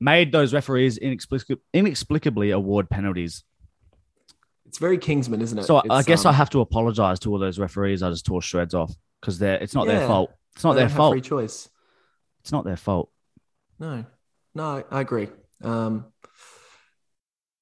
[0.00, 3.44] made those referees inexplic- inexplicably award penalties.
[4.64, 5.64] it's very Kingsman, isn't it?
[5.64, 8.24] So I- I guess um, I have to apologize to all those referees I just
[8.24, 10.30] tore shreds off because they're it's not their fault.
[10.54, 11.12] It's not they their fault.
[11.12, 11.68] Free choice.
[12.40, 13.10] It's not their fault.
[13.78, 14.04] No,
[14.54, 15.28] no, I, agree.
[15.62, 16.06] Um,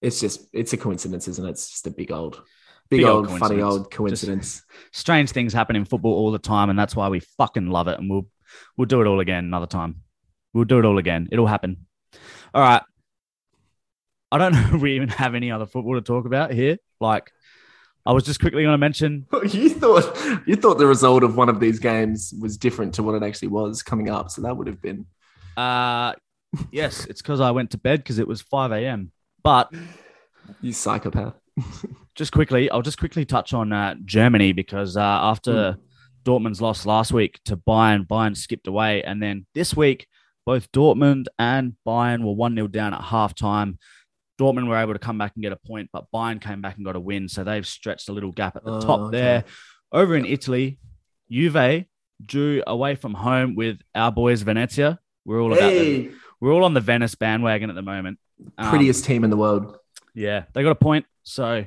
[0.01, 1.51] it's just it's a coincidence, isn't it?
[1.51, 2.43] It's just a big old,
[2.89, 4.63] big, Big old old, funny old coincidence.
[4.93, 7.99] Strange things happen in football all the time, and that's why we fucking love it.
[7.99, 8.29] And we'll
[8.77, 10.03] we'll do it all again another time.
[10.53, 11.29] We'll do it all again.
[11.31, 11.87] It'll happen.
[12.55, 12.83] All right.
[14.33, 16.79] I don't know if we even have any other football to talk about here.
[17.01, 17.31] Like,
[18.07, 19.27] I was just quickly going to mention.
[19.51, 23.15] you thought you thought the result of one of these games was different to what
[23.15, 25.07] it actually was coming up, so that would have been
[25.57, 26.15] Uh,
[26.71, 29.13] yes, it's because I went to bed because it was five a.m.
[29.43, 29.73] But
[30.61, 31.35] you psychopath.
[32.15, 35.77] just quickly, I'll just quickly touch on uh, Germany because uh, after
[36.25, 39.03] Dortmund's loss last week to Bayern, Bayern skipped away.
[39.03, 40.07] And then this week,
[40.45, 43.79] both Dortmund and Bayern were 1 0 down at halftime.
[44.39, 46.85] Dortmund were able to come back and get a point, but Bayern came back and
[46.85, 47.29] got a win.
[47.29, 49.17] So they've stretched a little gap at the Oh, top okay.
[49.19, 49.45] there.
[49.93, 50.79] Over in Italy,
[51.31, 51.85] Juve
[52.25, 54.99] drew away from home with our boys Venezia.
[55.25, 56.11] We're all about Hey,
[56.41, 58.19] we're all on the Venice bandwagon at the moment.
[58.59, 59.77] Um, prettiest team in the world.
[60.15, 61.07] yeah, they got a point.
[61.23, 61.65] So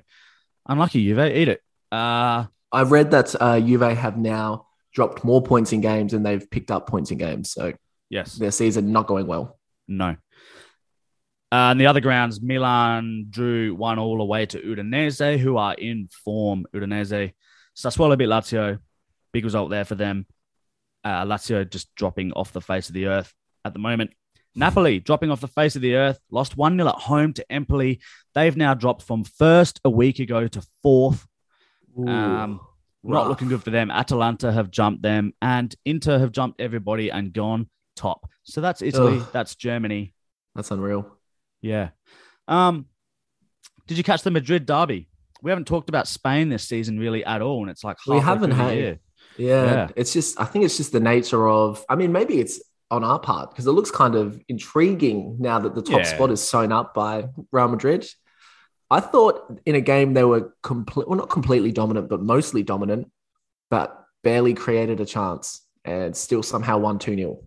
[0.68, 1.62] unlucky Juve, eat it.
[1.92, 6.48] Uh I read that uh, Juve have now dropped more points in games than they've
[6.52, 7.74] picked up points in games, so
[8.10, 9.58] yes, their season not going well.
[9.88, 10.16] no.
[11.52, 16.08] Uh, and the other grounds, Milan drew one all away to Udinese, who are in
[16.24, 16.66] form.
[16.76, 17.34] Udinese,
[17.76, 18.78] Sassuolo beat Lazio,
[19.32, 20.28] big result there for them.
[21.04, 23.34] Uh, Lazio just dropping off the face of the earth
[23.66, 24.12] at the moment.
[24.56, 28.00] Napoli dropping off the face of the earth, lost 1 0 at home to Empoli.
[28.36, 31.26] They've now dropped from first a week ago to fourth.
[31.98, 32.60] Ooh, Um,
[33.04, 33.90] not looking good for them.
[33.90, 38.30] Atalanta have jumped them, and Inter have jumped everybody and gone top.
[38.44, 39.18] So that's Italy.
[39.20, 39.28] Ugh.
[39.32, 40.14] That's Germany.
[40.56, 41.19] That's unreal.
[41.62, 41.90] Yeah.
[42.48, 42.86] Um,
[43.88, 45.08] did you catch the Madrid derby?
[45.42, 48.52] We haven't talked about Spain this season really at all, and it's like We haven't,
[48.52, 48.78] through the hey.
[48.80, 49.00] year.
[49.38, 49.88] Yeah, Yeah.
[49.96, 53.20] it's just I think it's just the nature of I mean maybe it's on our
[53.20, 56.16] part because it looks kind of intriguing now that the top Yeah.
[56.16, 58.06] spot is sewn up by Real Madrid.
[58.92, 63.12] I thought in a game they were complete well not completely dominant but mostly dominant
[63.70, 67.42] but barely created a chance and still somehow won 2-0.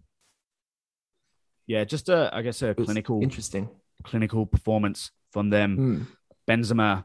[1.67, 3.69] Yeah, just a I guess a clinical interesting.
[4.03, 5.77] Clinical performance from them.
[5.77, 6.03] Hmm.
[6.51, 7.05] Benzema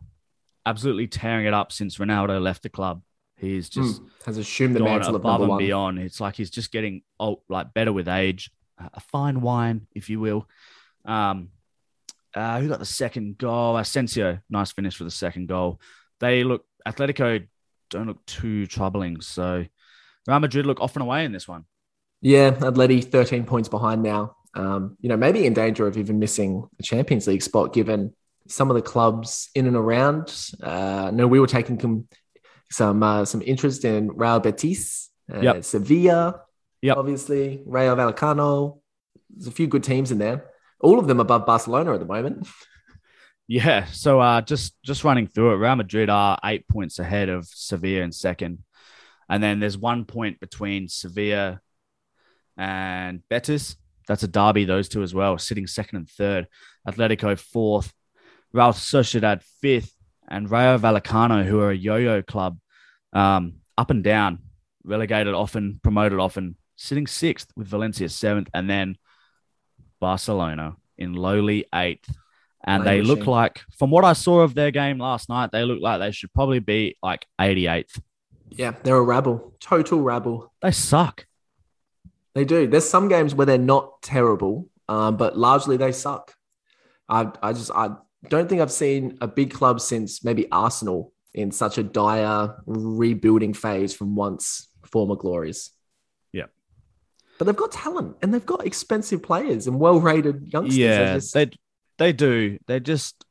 [0.65, 3.01] absolutely tearing it up since Ronaldo left the club.
[3.37, 4.07] He's just Hmm.
[4.25, 5.59] has assumed the mantle above and one.
[5.59, 5.99] beyond.
[5.99, 10.19] It's like he's just getting oh, like better with age, a fine wine, if you
[10.19, 10.47] will.
[11.05, 11.49] Um,
[12.33, 13.77] uh, who got the second goal?
[13.77, 15.79] Asensio, nice finish for the second goal.
[16.19, 17.47] They look Atletico
[17.89, 19.21] don't look too troubling.
[19.21, 19.65] So
[20.27, 21.65] Real Madrid look off and away in this one.
[22.21, 24.35] Yeah, Atleti 13 points behind now.
[24.57, 28.13] Um, you know, maybe in danger of even missing the Champions League spot given
[28.47, 30.33] some of the clubs in and around.
[30.63, 32.07] Uh, no, we were taking com-
[32.71, 35.63] some uh, some interest in Real Betis, uh, Yep.
[35.63, 36.41] Sevilla,
[36.81, 36.97] Yep.
[36.97, 38.79] obviously, Rayo Vallecano.
[39.29, 40.45] There's a few good teams in there.
[40.79, 42.47] All of them above Barcelona at the moment.
[43.47, 43.85] Yeah.
[43.85, 48.01] So uh, just just running through it, Real Madrid are eight points ahead of Sevilla
[48.03, 48.63] in second,
[49.29, 51.61] and then there's one point between Sevilla
[52.57, 53.75] and Betis.
[54.07, 56.47] That's a derby, those two as well, sitting second and third.
[56.87, 57.93] Atletico fourth,
[58.53, 59.93] Real Sociedad fifth,
[60.27, 62.57] and Rayo Vallecano, who are a yo-yo club,
[63.13, 64.39] um, up and down,
[64.83, 68.97] relegated often, promoted often, sitting sixth with Valencia seventh, and then
[69.99, 72.09] Barcelona in lowly eighth.
[72.65, 75.79] And they look like, from what I saw of their game last night, they look
[75.81, 78.01] like they should probably be like 88th.
[78.49, 80.51] Yeah, they're a rabble, total rabble.
[80.61, 81.25] They suck.
[82.37, 82.67] They do.
[82.67, 86.35] There's some games where they're not terrible, um, but largely they suck.
[87.09, 87.95] I, I just I
[88.29, 93.55] don't think I've seen a big club since maybe Arsenal in such a dire rebuilding
[93.55, 95.71] phase from once former glories.
[96.31, 96.45] Yeah.
[97.39, 100.77] But they've got talent and they've got expensive players and well-rated youngsters.
[100.77, 101.49] They're Yeah, just- they
[101.97, 102.59] they do.
[102.67, 103.25] They just,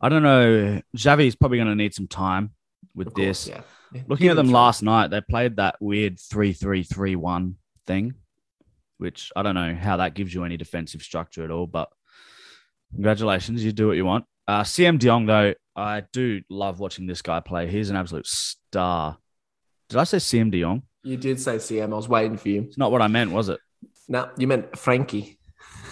[0.00, 0.80] I don't know.
[0.96, 2.52] Xavi's probably going to need some time
[2.94, 3.48] with course, this.
[3.92, 4.02] yeah.
[4.06, 7.56] Looking at them last night, they played that weird 3 3 3 1
[7.86, 8.14] thing,
[8.98, 11.88] which I don't know how that gives you any defensive structure at all, but
[12.94, 13.64] congratulations.
[13.64, 14.24] You do what you want.
[14.46, 17.68] Uh, Siem De Jong, though, I do love watching this guy play.
[17.68, 19.18] He's an absolute star.
[19.88, 20.82] Did I say Siem De Jong?
[21.04, 21.92] You did say Siem.
[21.92, 22.62] I was waiting for you.
[22.62, 23.60] It's not what I meant, was it?
[24.08, 25.38] No, you meant Frankie.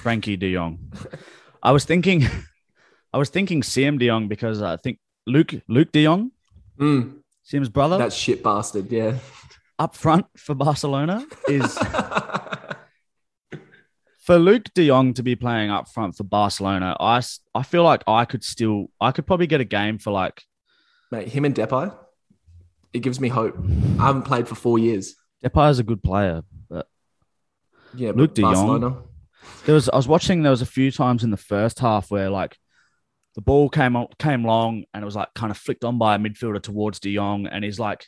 [0.03, 0.93] Frenkie De Jong.
[1.62, 2.24] I was thinking,
[3.12, 6.30] I was thinking Siem De Jong because I think Luuk Luuk De Jong,
[6.78, 8.91] Mm, Siem's brother, that shit bastard.
[8.91, 9.18] Yeah.
[9.81, 11.74] Up front for Barcelona is
[14.20, 16.95] for Luuk De Jong to be playing up front for Barcelona.
[17.01, 17.22] I,
[17.55, 20.43] I feel like I could still I could probably get a game for like
[21.11, 21.97] Mate, him and Depay,
[22.93, 23.57] it gives me hope.
[23.99, 25.14] I haven't played for four years.
[25.43, 26.87] Depay is a good player, but
[27.95, 28.53] Yeah, Luuk but de Jong.
[28.53, 28.97] Barcelona.
[29.64, 32.28] there was I was watching there was a few times in the first half where
[32.28, 32.59] like
[33.35, 36.16] the ball came on, came long and it was like kind of flicked on by
[36.16, 38.07] a midfielder towards De Jong and he's like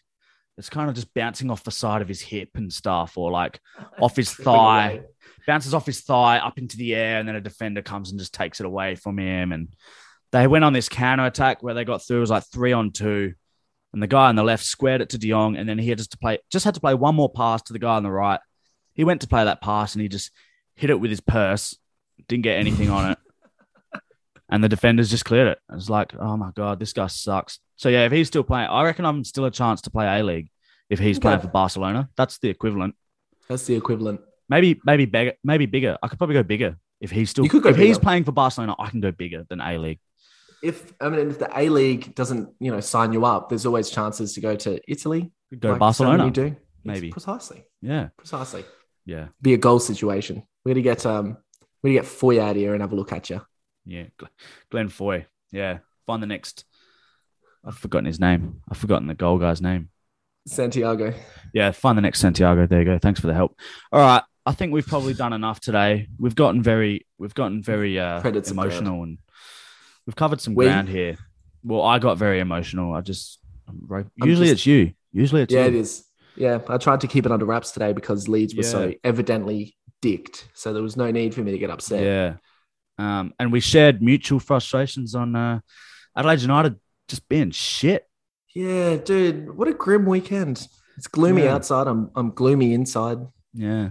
[0.59, 3.61] it's kind of just bouncing off the side of his hip and stuff or like
[4.01, 5.03] off his thigh
[5.47, 8.35] bounces off his thigh up into the air and then a defender comes and just
[8.35, 9.53] takes it away from him.
[9.53, 9.75] And
[10.31, 12.19] they went on this counter attack where they got through.
[12.19, 13.33] It was like 3 on 2
[13.93, 15.99] and the guy on the left squared it to De Jong and then he had
[15.99, 18.11] just to play just had to play one more pass to the guy on the
[18.11, 18.41] right.
[18.95, 20.31] He went to play that pass and he just
[20.77, 21.77] hit it with his purse.
[22.29, 23.19] Didn't get anything on it.
[24.53, 25.59] And the defenders just cleared it.
[25.71, 27.59] I was like, oh my God, this guy sucks.
[27.77, 30.23] So, yeah, if he's still playing, I reckon I'm still a chance to play A
[30.23, 30.49] League
[30.91, 31.23] if he's Okay.
[31.23, 32.09] playing for Barcelona.
[32.17, 32.95] That's the equivalent.
[33.49, 34.21] That's the equivalent.
[34.49, 35.97] Maybe, maybe bigger, maybe bigger.
[36.03, 38.33] I could probably go bigger if he's still, You could go if he's playing for
[38.33, 40.01] Barcelona, I can go bigger than A League.
[40.63, 43.89] If I mean, if the A League doesn't, you know, sign you up, there's always
[43.91, 45.33] chances to go to Italy.
[45.51, 46.19] Could go like Barcelona.
[46.19, 46.45] many do.
[46.45, 47.11] It's maybe.
[47.11, 48.09] precisely, Yeah.
[48.19, 48.65] precisely.
[49.07, 49.29] Yeah.
[49.41, 50.43] Be a goal situation.
[50.65, 51.39] We're gonna get um,
[51.83, 53.41] we're gonna get Foy out here and have a look at you.
[53.85, 54.05] Yeah.
[54.18, 54.28] Gl-
[54.70, 55.26] Glen Foy.
[55.51, 55.78] Yeah.
[56.07, 56.64] Find the next.
[57.64, 58.61] I've forgotten his name.
[58.70, 59.89] I've forgotten the goal guy's name.
[60.47, 61.14] Santiago.
[61.55, 62.66] Yeah, find the next Santiago.
[62.66, 62.99] There you go.
[62.99, 63.59] Thanks for the help.
[63.93, 64.22] All right.
[64.45, 66.09] I think we've probably done enough today.
[66.18, 69.18] We've gotten very we've gotten very uh Credits emotional and
[70.07, 71.16] we've covered some We- ground here.
[71.62, 72.93] Well, I got very emotional.
[72.93, 74.93] I just I'm usually just- it's you.
[75.12, 75.68] Usually it's Yeah, you.
[75.68, 76.05] it is.
[76.35, 80.49] Yeah, I tried to keep it under wraps today because Leeds were so evidently dicked.
[80.55, 82.03] So there was no need for me to get upset.
[82.03, 82.37] Yeah.
[82.99, 85.61] Um, and we shared mutual frustrations on uh,
[86.16, 86.76] Adelaide United
[87.09, 88.07] just being shit.
[88.55, 90.66] Yeah, dude, what a grim weekend.
[90.99, 91.55] It's gloomy Yeah.
[91.55, 91.86] outside.
[91.86, 93.18] I'm I'm gloomy inside.
[93.55, 93.90] Yeah.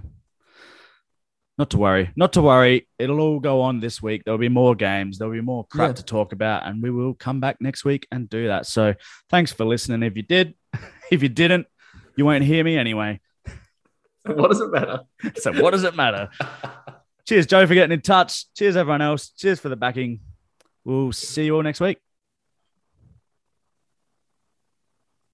[1.57, 2.11] Not to worry.
[2.15, 2.87] Not to worry.
[2.97, 4.23] It'll all go on this week.
[4.23, 5.17] There'll be more games.
[5.17, 5.93] There'll be more crap Yeah.
[5.93, 8.65] to talk about, and we will come back next week and do that.
[8.65, 8.95] So
[9.29, 10.03] thanks for listening.
[10.03, 10.53] If you did,
[11.11, 11.67] if you didn't,
[12.15, 13.19] you won't hear me anyway.
[14.23, 15.01] What does it matter?
[15.37, 16.29] So what does it matter?
[17.31, 18.53] Cheers, Joe, for getting in touch.
[18.55, 19.29] Cheers, everyone else.
[19.29, 20.19] Cheers for the backing.
[20.83, 21.97] We'll see you all next week.